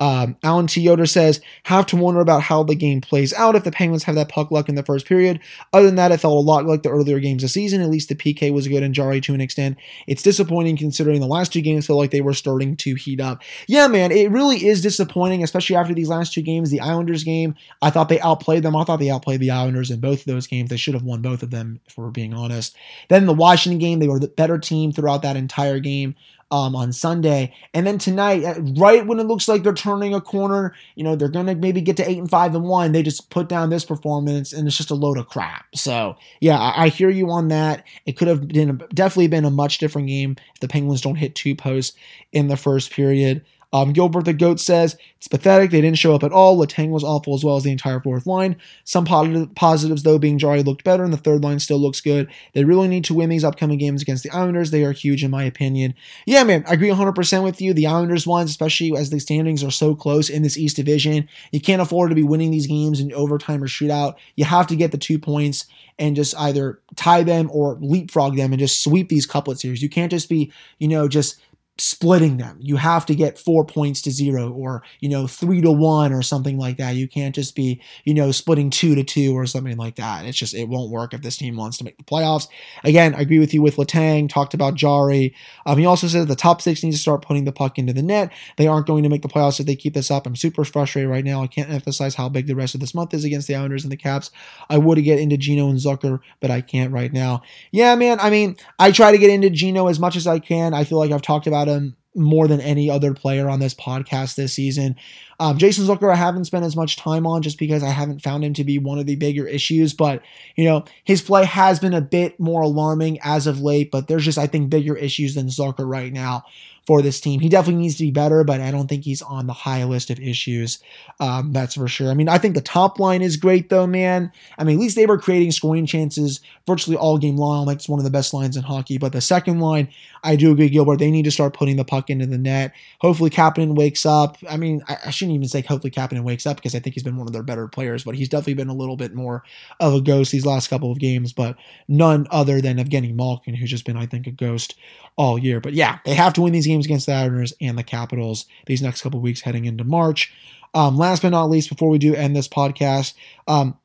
Um, 0.00 0.36
Alan 0.42 0.66
T. 0.66 0.80
Yoder 0.80 1.04
says, 1.04 1.42
have 1.64 1.84
to 1.86 1.96
wonder 1.96 2.20
about 2.20 2.42
how 2.42 2.62
the 2.62 2.74
game 2.74 3.02
plays 3.02 3.34
out 3.34 3.54
if 3.54 3.64
the 3.64 3.70
Penguins 3.70 4.04
have 4.04 4.14
that 4.14 4.30
puck 4.30 4.50
luck 4.50 4.68
in 4.68 4.74
the 4.74 4.82
first 4.82 5.06
period. 5.06 5.40
Other 5.74 5.86
than 5.86 5.96
that, 5.96 6.10
it 6.10 6.20
felt 6.20 6.34
a 6.34 6.40
lot 6.40 6.64
like 6.64 6.82
the 6.82 6.88
earlier 6.88 7.20
games 7.20 7.42
of 7.42 7.48
the 7.48 7.52
season. 7.52 7.82
At 7.82 7.90
least 7.90 8.08
the 8.08 8.14
PK 8.14 8.52
was 8.52 8.66
good 8.66 8.82
and 8.82 8.94
Jarry 8.94 9.20
to 9.20 9.34
an 9.34 9.42
extent. 9.42 9.76
It's 10.06 10.22
disappointing 10.22 10.78
considering 10.78 11.20
the 11.20 11.26
last 11.26 11.52
two 11.52 11.60
games 11.60 11.86
felt 11.86 11.98
like 11.98 12.12
they 12.12 12.22
were 12.22 12.32
starting 12.32 12.76
to 12.78 12.94
heat 12.94 13.20
up. 13.20 13.42
Yeah, 13.66 13.88
man, 13.88 14.10
it 14.10 14.30
really 14.30 14.66
is 14.66 14.80
disappointing, 14.80 15.42
especially 15.42 15.76
after 15.76 15.92
these 15.92 16.08
last 16.08 16.32
two 16.32 16.42
games. 16.42 16.70
The 16.70 16.80
Islanders 16.80 17.22
game, 17.22 17.54
I 17.82 17.90
thought 17.90 18.08
they 18.08 18.20
outplayed 18.20 18.62
them. 18.62 18.74
I 18.74 18.84
thought 18.84 19.00
they 19.00 19.10
outplayed 19.10 19.40
the 19.40 19.50
Islanders 19.50 19.90
in 19.90 20.00
both 20.00 20.20
of 20.20 20.26
those 20.26 20.46
games. 20.46 20.70
They 20.70 20.78
should 20.78 20.94
have 20.94 21.02
won 21.02 21.20
both 21.20 21.42
of 21.42 21.50
them, 21.50 21.80
if 21.86 21.98
we're 21.98 22.10
being 22.10 22.32
honest. 22.32 22.74
Then 23.08 23.26
the 23.26 23.34
Washington 23.34 23.78
game, 23.78 23.98
they 23.98 24.08
were 24.08 24.18
the 24.18 24.28
better 24.28 24.58
team 24.58 24.92
throughout 24.92 25.22
that 25.22 25.36
entire 25.36 25.78
game 25.78 26.14
um, 26.50 26.74
on 26.74 26.92
Sunday. 26.92 27.54
And 27.74 27.86
then 27.86 27.98
tonight, 27.98 28.44
uh, 28.44 28.60
right 28.76 29.06
when 29.06 29.18
it 29.20 29.26
looks 29.26 29.48
like 29.48 29.62
they're 29.62 29.72
turning 29.72 30.14
a 30.14 30.20
corner, 30.20 30.74
you 30.94 31.04
know, 31.04 31.14
they're 31.14 31.28
going 31.28 31.46
to 31.46 31.54
maybe 31.54 31.80
get 31.80 31.96
to 31.98 32.08
eight 32.08 32.18
and 32.18 32.30
five 32.30 32.54
and 32.54 32.64
one. 32.64 32.92
They 32.92 33.02
just 33.02 33.30
put 33.30 33.48
down 33.48 33.70
this 33.70 33.84
performance 33.84 34.52
and 34.52 34.66
it's 34.66 34.76
just 34.76 34.90
a 34.90 34.94
load 34.94 35.18
of 35.18 35.28
crap. 35.28 35.66
So, 35.74 36.16
yeah, 36.40 36.58
I, 36.58 36.84
I 36.84 36.88
hear 36.88 37.10
you 37.10 37.30
on 37.30 37.48
that. 37.48 37.84
It 38.06 38.16
could 38.16 38.28
have 38.28 38.48
been 38.48 38.82
definitely 38.92 39.28
been 39.28 39.44
a 39.44 39.50
much 39.50 39.78
different 39.78 40.08
game 40.08 40.36
if 40.54 40.60
the 40.60 40.68
Penguins 40.68 41.00
don't 41.00 41.16
hit 41.16 41.34
two 41.34 41.54
posts 41.54 41.96
in 42.32 42.48
the 42.48 42.56
first 42.56 42.90
period. 42.90 43.44
Um, 43.72 43.92
Gilbert 43.92 44.24
the 44.24 44.32
Goat 44.32 44.58
says 44.58 44.96
it's 45.16 45.28
pathetic. 45.28 45.70
They 45.70 45.80
didn't 45.80 45.98
show 45.98 46.14
up 46.14 46.22
at 46.24 46.32
all. 46.32 46.58
Letang 46.58 46.90
was 46.90 47.04
awful 47.04 47.34
as 47.34 47.44
well 47.44 47.56
as 47.56 47.62
the 47.62 47.70
entire 47.70 48.00
fourth 48.00 48.26
line. 48.26 48.56
Some 48.84 49.04
positive, 49.04 49.54
positives 49.54 50.02
though 50.02 50.18
being 50.18 50.38
Jarry 50.38 50.62
looked 50.62 50.82
better 50.82 51.04
and 51.04 51.12
the 51.12 51.18
third 51.18 51.44
line 51.44 51.60
still 51.60 51.78
looks 51.78 52.00
good. 52.00 52.28
They 52.52 52.64
really 52.64 52.88
need 52.88 53.04
to 53.04 53.14
win 53.14 53.28
these 53.28 53.44
upcoming 53.44 53.78
games 53.78 54.02
against 54.02 54.22
the 54.22 54.30
Islanders. 54.30 54.70
They 54.70 54.84
are 54.84 54.92
huge 54.92 55.22
in 55.22 55.30
my 55.30 55.44
opinion. 55.44 55.94
Yeah, 56.26 56.42
man, 56.44 56.64
I 56.68 56.74
agree 56.74 56.88
100% 56.88 57.44
with 57.44 57.60
you. 57.60 57.72
The 57.72 57.86
Islanders 57.86 58.26
ones, 58.26 58.50
especially 58.50 58.96
as 58.96 59.10
the 59.10 59.20
standings 59.20 59.62
are 59.62 59.70
so 59.70 59.94
close 59.94 60.28
in 60.28 60.42
this 60.42 60.58
East 60.58 60.76
Division, 60.76 61.28
you 61.52 61.60
can't 61.60 61.82
afford 61.82 62.10
to 62.10 62.16
be 62.16 62.22
winning 62.22 62.50
these 62.50 62.66
games 62.66 62.98
in 62.98 63.12
overtime 63.12 63.62
or 63.62 63.68
shootout. 63.68 64.14
You 64.36 64.46
have 64.46 64.66
to 64.68 64.76
get 64.76 64.90
the 64.90 64.98
two 64.98 65.18
points 65.18 65.66
and 65.98 66.16
just 66.16 66.34
either 66.38 66.80
tie 66.96 67.22
them 67.22 67.50
or 67.52 67.76
leapfrog 67.80 68.34
them 68.34 68.52
and 68.52 68.58
just 68.58 68.82
sweep 68.82 69.10
these 69.10 69.26
couplet 69.26 69.60
series. 69.60 69.82
You 69.82 69.90
can't 69.90 70.10
just 70.10 70.30
be, 70.30 70.50
you 70.78 70.88
know, 70.88 71.06
just 71.08 71.38
splitting 71.78 72.36
them. 72.36 72.58
You 72.60 72.76
have 72.76 73.06
to 73.06 73.14
get 73.14 73.38
four 73.38 73.64
points 73.64 74.02
to 74.02 74.10
zero 74.10 74.50
or, 74.50 74.82
you 75.00 75.08
know, 75.08 75.26
three 75.26 75.62
to 75.62 75.72
one 75.72 76.12
or 76.12 76.20
something 76.22 76.58
like 76.58 76.76
that. 76.76 76.94
You 76.94 77.08
can't 77.08 77.34
just 77.34 77.56
be, 77.56 77.80
you 78.04 78.12
know, 78.12 78.32
splitting 78.32 78.68
two 78.68 78.94
to 78.94 79.02
two 79.02 79.32
or 79.32 79.46
something 79.46 79.78
like 79.78 79.96
that. 79.96 80.26
It's 80.26 80.36
just, 80.36 80.54
it 80.54 80.68
won't 80.68 80.90
work 80.90 81.14
if 81.14 81.22
this 81.22 81.38
team 81.38 81.56
wants 81.56 81.78
to 81.78 81.84
make 81.84 81.96
the 81.96 82.04
playoffs. 82.04 82.48
Again, 82.84 83.14
I 83.14 83.22
agree 83.22 83.38
with 83.38 83.54
you 83.54 83.62
with 83.62 83.76
Letang, 83.76 84.28
talked 84.28 84.52
about 84.52 84.74
Jarry. 84.74 85.34
Um, 85.64 85.78
he 85.78 85.86
also 85.86 86.06
said 86.06 86.28
the 86.28 86.36
top 86.36 86.60
six 86.60 86.82
needs 86.82 86.96
to 86.96 87.02
start 87.02 87.22
putting 87.22 87.44
the 87.44 87.52
puck 87.52 87.78
into 87.78 87.94
the 87.94 88.02
net. 88.02 88.30
They 88.58 88.66
aren't 88.66 88.86
going 88.86 89.02
to 89.04 89.08
make 89.08 89.22
the 89.22 89.28
playoffs 89.28 89.58
if 89.58 89.64
they 89.64 89.76
keep 89.76 89.94
this 89.94 90.10
up. 90.10 90.26
I'm 90.26 90.36
super 90.36 90.64
frustrated 90.64 91.10
right 91.10 91.24
now. 91.24 91.42
I 91.42 91.46
can't 91.46 91.70
emphasize 91.70 92.14
how 92.14 92.28
big 92.28 92.46
the 92.46 92.56
rest 92.56 92.74
of 92.74 92.80
this 92.80 92.94
month 92.94 93.14
is 93.14 93.24
against 93.24 93.48
the 93.48 93.54
Islanders 93.54 93.84
and 93.84 93.92
the 93.92 93.96
Caps. 93.96 94.30
I 94.68 94.76
would 94.76 95.02
get 95.02 95.18
into 95.18 95.38
Gino 95.38 95.70
and 95.70 95.78
Zucker, 95.78 96.20
but 96.40 96.50
I 96.50 96.60
can't 96.60 96.92
right 96.92 97.12
now. 97.12 97.42
Yeah, 97.70 97.94
man. 97.94 98.20
I 98.20 98.28
mean, 98.28 98.56
I 98.78 98.90
try 98.92 99.12
to 99.12 99.18
get 99.18 99.30
into 99.30 99.48
Gino 99.48 99.86
as 99.86 99.98
much 99.98 100.16
as 100.16 100.26
I 100.26 100.40
can. 100.40 100.74
I 100.74 100.84
feel 100.84 100.98
like 100.98 101.10
I've 101.10 101.22
talked 101.22 101.46
about 101.46 101.69
him 101.70 101.96
more 102.14 102.48
than 102.48 102.60
any 102.60 102.90
other 102.90 103.14
player 103.14 103.48
on 103.48 103.60
this 103.60 103.74
podcast 103.74 104.34
this 104.34 104.52
season. 104.52 104.96
Um, 105.38 105.58
Jason 105.58 105.86
Zucker, 105.86 106.12
I 106.12 106.16
haven't 106.16 106.44
spent 106.44 106.64
as 106.64 106.76
much 106.76 106.96
time 106.96 107.26
on 107.26 107.42
just 107.42 107.58
because 107.58 107.82
I 107.82 107.90
haven't 107.90 108.22
found 108.22 108.44
him 108.44 108.52
to 108.54 108.64
be 108.64 108.78
one 108.78 108.98
of 108.98 109.06
the 109.06 109.16
bigger 109.16 109.46
issues. 109.46 109.94
But, 109.94 110.22
you 110.56 110.64
know, 110.64 110.84
his 111.04 111.22
play 111.22 111.44
has 111.44 111.78
been 111.78 111.94
a 111.94 112.00
bit 112.00 112.38
more 112.40 112.62
alarming 112.62 113.18
as 113.22 113.46
of 113.46 113.60
late, 113.60 113.90
but 113.90 114.08
there's 114.08 114.24
just, 114.24 114.38
I 114.38 114.46
think, 114.46 114.70
bigger 114.70 114.96
issues 114.96 115.34
than 115.34 115.46
Zucker 115.46 115.88
right 115.88 116.12
now 116.12 116.44
for 116.86 117.02
this 117.02 117.20
team. 117.20 117.40
He 117.40 117.48
definitely 117.48 117.82
needs 117.82 117.96
to 117.96 118.04
be 118.04 118.10
better, 118.10 118.42
but 118.42 118.60
I 118.60 118.70
don't 118.70 118.88
think 118.88 119.04
he's 119.04 119.22
on 119.22 119.46
the 119.46 119.52
high 119.52 119.84
list 119.84 120.10
of 120.10 120.18
issues. 120.18 120.80
Um, 121.20 121.52
that's 121.52 121.74
for 121.76 121.86
sure. 121.86 122.10
I 122.10 122.14
mean, 122.14 122.28
I 122.28 122.38
think 122.38 122.54
the 122.54 122.60
top 122.60 122.98
line 122.98 123.22
is 123.22 123.36
great, 123.36 123.68
though, 123.68 123.86
man. 123.86 124.32
I 124.58 124.64
mean, 124.64 124.76
at 124.76 124.80
least 124.80 124.96
they 124.96 125.06
were 125.06 125.18
creating 125.18 125.52
scoring 125.52 125.86
chances 125.86 126.40
virtually 126.66 126.96
all 126.96 127.16
game 127.16 127.36
long. 127.36 127.66
Like, 127.66 127.76
it's 127.76 127.88
one 127.88 128.00
of 128.00 128.04
the 128.04 128.10
best 128.10 128.34
lines 128.34 128.56
in 128.56 128.64
hockey. 128.64 128.98
But 128.98 129.12
the 129.12 129.20
second 129.20 129.60
line, 129.60 129.88
I 130.24 130.36
do 130.36 130.50
agree, 130.50 130.68
Gilbert. 130.68 130.98
They 130.98 131.10
need 131.10 131.26
to 131.26 131.30
start 131.30 131.54
putting 131.54 131.76
the 131.76 131.84
puck 131.84 132.09
into 132.10 132.26
the 132.26 132.38
net. 132.38 132.72
Hopefully, 133.00 133.30
Kapanen 133.30 133.74
wakes 133.74 134.04
up. 134.04 134.36
I 134.48 134.56
mean, 134.56 134.82
I, 134.88 134.98
I 135.06 135.10
shouldn't 135.10 135.34
even 135.34 135.48
say 135.48 135.62
hopefully 135.62 135.90
Kapanen 135.90 136.22
wakes 136.22 136.46
up 136.46 136.56
because 136.56 136.74
I 136.74 136.80
think 136.80 136.94
he's 136.94 137.02
been 137.02 137.16
one 137.16 137.26
of 137.26 137.32
their 137.32 137.42
better 137.42 137.68
players, 137.68 138.04
but 138.04 138.14
he's 138.14 138.28
definitely 138.28 138.54
been 138.54 138.68
a 138.68 138.74
little 138.74 138.96
bit 138.96 139.14
more 139.14 139.42
of 139.78 139.94
a 139.94 140.00
ghost 140.00 140.32
these 140.32 140.46
last 140.46 140.68
couple 140.68 140.92
of 140.92 140.98
games. 140.98 141.32
But 141.32 141.56
none 141.88 142.26
other 142.30 142.60
than 142.60 142.78
Evgeny 142.78 143.14
Malkin, 143.14 143.54
who's 143.54 143.70
just 143.70 143.86
been, 143.86 143.96
I 143.96 144.06
think, 144.06 144.26
a 144.26 144.32
ghost 144.32 144.74
all 145.16 145.38
year. 145.38 145.60
But 145.60 145.72
yeah, 145.72 145.98
they 146.04 146.14
have 146.14 146.32
to 146.34 146.42
win 146.42 146.52
these 146.52 146.66
games 146.66 146.84
against 146.84 147.06
the 147.06 147.12
Islanders 147.12 147.52
and 147.60 147.78
the 147.78 147.84
Capitals 147.84 148.46
these 148.66 148.82
next 148.82 149.02
couple 149.02 149.18
of 149.18 149.22
weeks 149.24 149.40
heading 149.40 149.64
into 149.64 149.84
March. 149.84 150.32
Um, 150.74 150.96
last 150.96 151.22
but 151.22 151.30
not 151.30 151.50
least, 151.50 151.68
before 151.68 151.88
we 151.88 151.98
do 151.98 152.14
end 152.14 152.36
this 152.36 152.48
podcast, 152.48 153.14
um, 153.48 153.76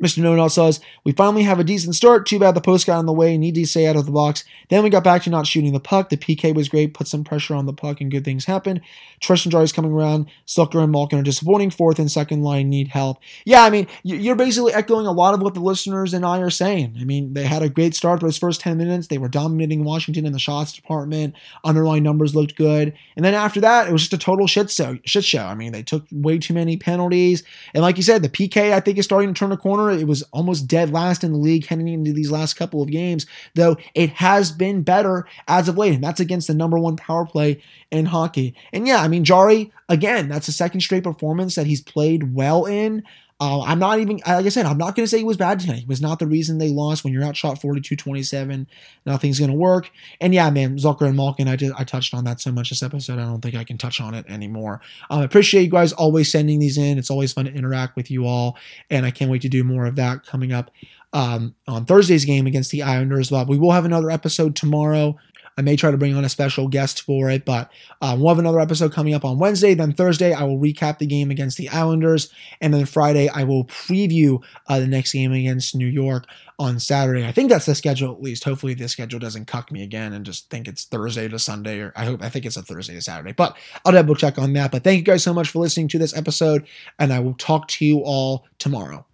Mr. 0.00 0.18
No 0.18 0.34
Not 0.34 0.48
says, 0.48 0.80
We 1.04 1.12
finally 1.12 1.42
have 1.42 1.60
a 1.60 1.64
decent 1.64 1.94
start. 1.94 2.26
Too 2.26 2.38
bad 2.38 2.54
the 2.54 2.60
post 2.60 2.86
got 2.86 3.00
in 3.00 3.06
the 3.06 3.12
way. 3.12 3.36
Need 3.36 3.54
to 3.56 3.66
stay 3.66 3.86
out 3.86 3.96
of 3.96 4.06
the 4.06 4.12
box. 4.12 4.44
Then 4.68 4.82
we 4.82 4.90
got 4.90 5.04
back 5.04 5.22
to 5.22 5.30
not 5.30 5.46
shooting 5.46 5.72
the 5.72 5.80
puck. 5.80 6.08
The 6.08 6.16
PK 6.16 6.54
was 6.54 6.68
great, 6.68 6.94
put 6.94 7.08
some 7.08 7.24
pressure 7.24 7.54
on 7.54 7.66
the 7.66 7.72
puck, 7.72 8.00
and 8.00 8.10
good 8.10 8.24
things 8.24 8.44
happened. 8.44 8.80
Tristan 9.20 9.50
Jarry 9.50 9.64
is 9.64 9.72
coming 9.72 9.92
around. 9.92 10.26
Zucker 10.46 10.82
and 10.82 10.92
Malkin 10.92 11.18
are 11.18 11.22
disappointing. 11.22 11.70
Fourth 11.70 11.98
and 11.98 12.10
second 12.10 12.42
line 12.42 12.70
need 12.70 12.88
help. 12.88 13.18
Yeah, 13.44 13.64
I 13.64 13.70
mean, 13.70 13.86
you're 14.02 14.36
basically 14.36 14.72
echoing 14.72 15.06
a 15.06 15.12
lot 15.12 15.34
of 15.34 15.42
what 15.42 15.54
the 15.54 15.60
listeners 15.60 16.14
and 16.14 16.24
I 16.24 16.40
are 16.40 16.50
saying. 16.50 16.96
I 17.00 17.04
mean, 17.04 17.34
they 17.34 17.44
had 17.44 17.62
a 17.62 17.68
great 17.68 17.94
start 17.94 18.20
for 18.20 18.26
those 18.26 18.38
first 18.38 18.60
10 18.60 18.78
minutes. 18.78 19.08
They 19.08 19.18
were 19.18 19.28
dominating 19.28 19.84
Washington 19.84 20.24
in 20.24 20.32
the 20.32 20.38
shots 20.38 20.72
department. 20.72 21.34
Underlying 21.64 22.02
numbers 22.02 22.34
looked 22.34 22.56
good. 22.56 22.94
And 23.16 23.24
then 23.24 23.34
after 23.34 23.60
that, 23.60 23.88
it 23.88 23.92
was 23.92 24.02
just 24.02 24.14
a 24.14 24.18
total 24.18 24.46
shit 24.46 24.70
show. 24.70 24.98
Shit 25.04 25.24
show. 25.24 25.44
I 25.44 25.54
mean, 25.54 25.72
they 25.72 25.82
took 25.82 26.06
way 26.10 26.38
too 26.38 26.54
many 26.54 26.76
penalties. 26.76 27.42
And 27.74 27.82
like 27.82 27.96
you 27.96 28.02
said, 28.02 28.22
the 28.22 28.28
PK, 28.28 28.72
I 28.72 28.80
think, 28.80 28.98
is 28.98 29.04
starting 29.04 29.32
to 29.32 29.38
turn 29.38 29.52
a 29.52 29.56
corner 29.56 29.89
it 29.92 30.06
was 30.06 30.22
almost 30.32 30.66
dead 30.66 30.90
last 30.90 31.24
in 31.24 31.32
the 31.32 31.38
league 31.38 31.66
heading 31.66 31.88
into 31.88 32.12
these 32.12 32.30
last 32.30 32.54
couple 32.54 32.82
of 32.82 32.90
games, 32.90 33.26
though 33.54 33.76
it 33.94 34.10
has 34.10 34.52
been 34.52 34.82
better 34.82 35.26
as 35.48 35.68
of 35.68 35.78
late, 35.78 35.94
and 35.94 36.04
that's 36.04 36.20
against 36.20 36.46
the 36.46 36.54
number 36.54 36.78
one 36.78 36.96
power 36.96 37.26
play 37.26 37.62
in 37.90 38.06
hockey. 38.06 38.54
And 38.72 38.86
yeah, 38.86 39.02
I 39.02 39.08
mean, 39.08 39.24
Jarry, 39.24 39.72
again, 39.88 40.28
that's 40.28 40.48
a 40.48 40.52
second 40.52 40.80
straight 40.80 41.04
performance 41.04 41.54
that 41.54 41.66
he's 41.66 41.82
played 41.82 42.34
well 42.34 42.66
in. 42.66 43.02
Uh, 43.40 43.62
I'm 43.62 43.78
not 43.78 43.98
even, 44.00 44.20
like 44.26 44.44
I 44.44 44.48
said, 44.50 44.66
I'm 44.66 44.76
not 44.76 44.94
going 44.94 45.04
to 45.04 45.08
say 45.08 45.16
he 45.16 45.24
was 45.24 45.38
bad 45.38 45.60
tonight. 45.60 45.78
He 45.80 45.86
was 45.86 46.02
not 46.02 46.18
the 46.18 46.26
reason 46.26 46.58
they 46.58 46.68
lost. 46.68 47.04
When 47.04 47.12
you're 47.12 47.24
outshot 47.24 47.58
42 47.58 47.96
27, 47.96 48.66
nothing's 49.06 49.38
going 49.38 49.50
to 49.50 49.56
work. 49.56 49.90
And 50.20 50.34
yeah, 50.34 50.50
man, 50.50 50.76
Zucker 50.76 51.06
and 51.06 51.16
Malkin, 51.16 51.48
I, 51.48 51.56
did, 51.56 51.72
I 51.78 51.84
touched 51.84 52.12
on 52.12 52.24
that 52.24 52.40
so 52.40 52.52
much 52.52 52.68
this 52.68 52.82
episode, 52.82 53.18
I 53.18 53.24
don't 53.24 53.40
think 53.40 53.54
I 53.54 53.64
can 53.64 53.78
touch 53.78 53.98
on 53.98 54.14
it 54.14 54.26
anymore. 54.28 54.82
Um, 55.08 55.20
I 55.20 55.24
appreciate 55.24 55.62
you 55.62 55.70
guys 55.70 55.94
always 55.94 56.30
sending 56.30 56.58
these 56.58 56.76
in. 56.76 56.98
It's 56.98 57.10
always 57.10 57.32
fun 57.32 57.46
to 57.46 57.54
interact 57.54 57.96
with 57.96 58.10
you 58.10 58.26
all. 58.26 58.58
And 58.90 59.06
I 59.06 59.10
can't 59.10 59.30
wait 59.30 59.42
to 59.42 59.48
do 59.48 59.64
more 59.64 59.86
of 59.86 59.96
that 59.96 60.26
coming 60.26 60.52
up 60.52 60.70
um, 61.14 61.54
on 61.66 61.86
Thursday's 61.86 62.26
game 62.26 62.46
against 62.46 62.70
the 62.70 62.82
Islanders. 62.82 63.30
But 63.30 63.48
we 63.48 63.58
will 63.58 63.72
have 63.72 63.86
another 63.86 64.10
episode 64.10 64.54
tomorrow 64.54 65.16
I 65.56 65.62
may 65.62 65.76
try 65.76 65.90
to 65.90 65.96
bring 65.96 66.14
on 66.14 66.24
a 66.24 66.28
special 66.28 66.68
guest 66.68 67.02
for 67.02 67.30
it, 67.30 67.44
but 67.44 67.70
um, 68.00 68.20
we'll 68.20 68.30
have 68.30 68.38
another 68.38 68.60
episode 68.60 68.92
coming 68.92 69.14
up 69.14 69.24
on 69.24 69.38
Wednesday. 69.38 69.74
Then 69.74 69.92
Thursday, 69.92 70.32
I 70.32 70.44
will 70.44 70.58
recap 70.58 70.98
the 70.98 71.06
game 71.06 71.30
against 71.30 71.58
the 71.58 71.68
Islanders. 71.68 72.32
And 72.60 72.72
then 72.72 72.86
Friday, 72.86 73.28
I 73.28 73.44
will 73.44 73.64
preview 73.64 74.42
uh, 74.68 74.80
the 74.80 74.86
next 74.86 75.12
game 75.12 75.32
against 75.32 75.74
New 75.74 75.86
York 75.86 76.26
on 76.58 76.78
Saturday. 76.78 77.26
I 77.26 77.32
think 77.32 77.50
that's 77.50 77.66
the 77.66 77.74
schedule 77.74 78.12
at 78.12 78.22
least. 78.22 78.44
Hopefully, 78.44 78.74
this 78.74 78.92
schedule 78.92 79.18
doesn't 79.18 79.46
cuck 79.46 79.72
me 79.72 79.82
again 79.82 80.12
and 80.12 80.24
just 80.24 80.48
think 80.50 80.68
it's 80.68 80.84
Thursday 80.84 81.28
to 81.28 81.38
Sunday, 81.38 81.80
or 81.80 81.92
I 81.96 82.04
hope 82.04 82.22
I 82.22 82.28
think 82.28 82.46
it's 82.46 82.56
a 82.56 82.62
Thursday 82.62 82.94
to 82.94 83.02
Saturday. 83.02 83.32
But 83.32 83.56
I'll 83.84 83.92
double 83.92 84.14
check 84.14 84.38
on 84.38 84.52
that. 84.54 84.70
But 84.70 84.84
thank 84.84 84.98
you 84.98 85.04
guys 85.04 85.22
so 85.22 85.34
much 85.34 85.50
for 85.50 85.58
listening 85.58 85.88
to 85.88 85.98
this 85.98 86.16
episode, 86.16 86.66
and 86.98 87.12
I 87.12 87.20
will 87.20 87.34
talk 87.34 87.68
to 87.68 87.84
you 87.84 88.00
all 88.00 88.46
tomorrow. 88.58 89.06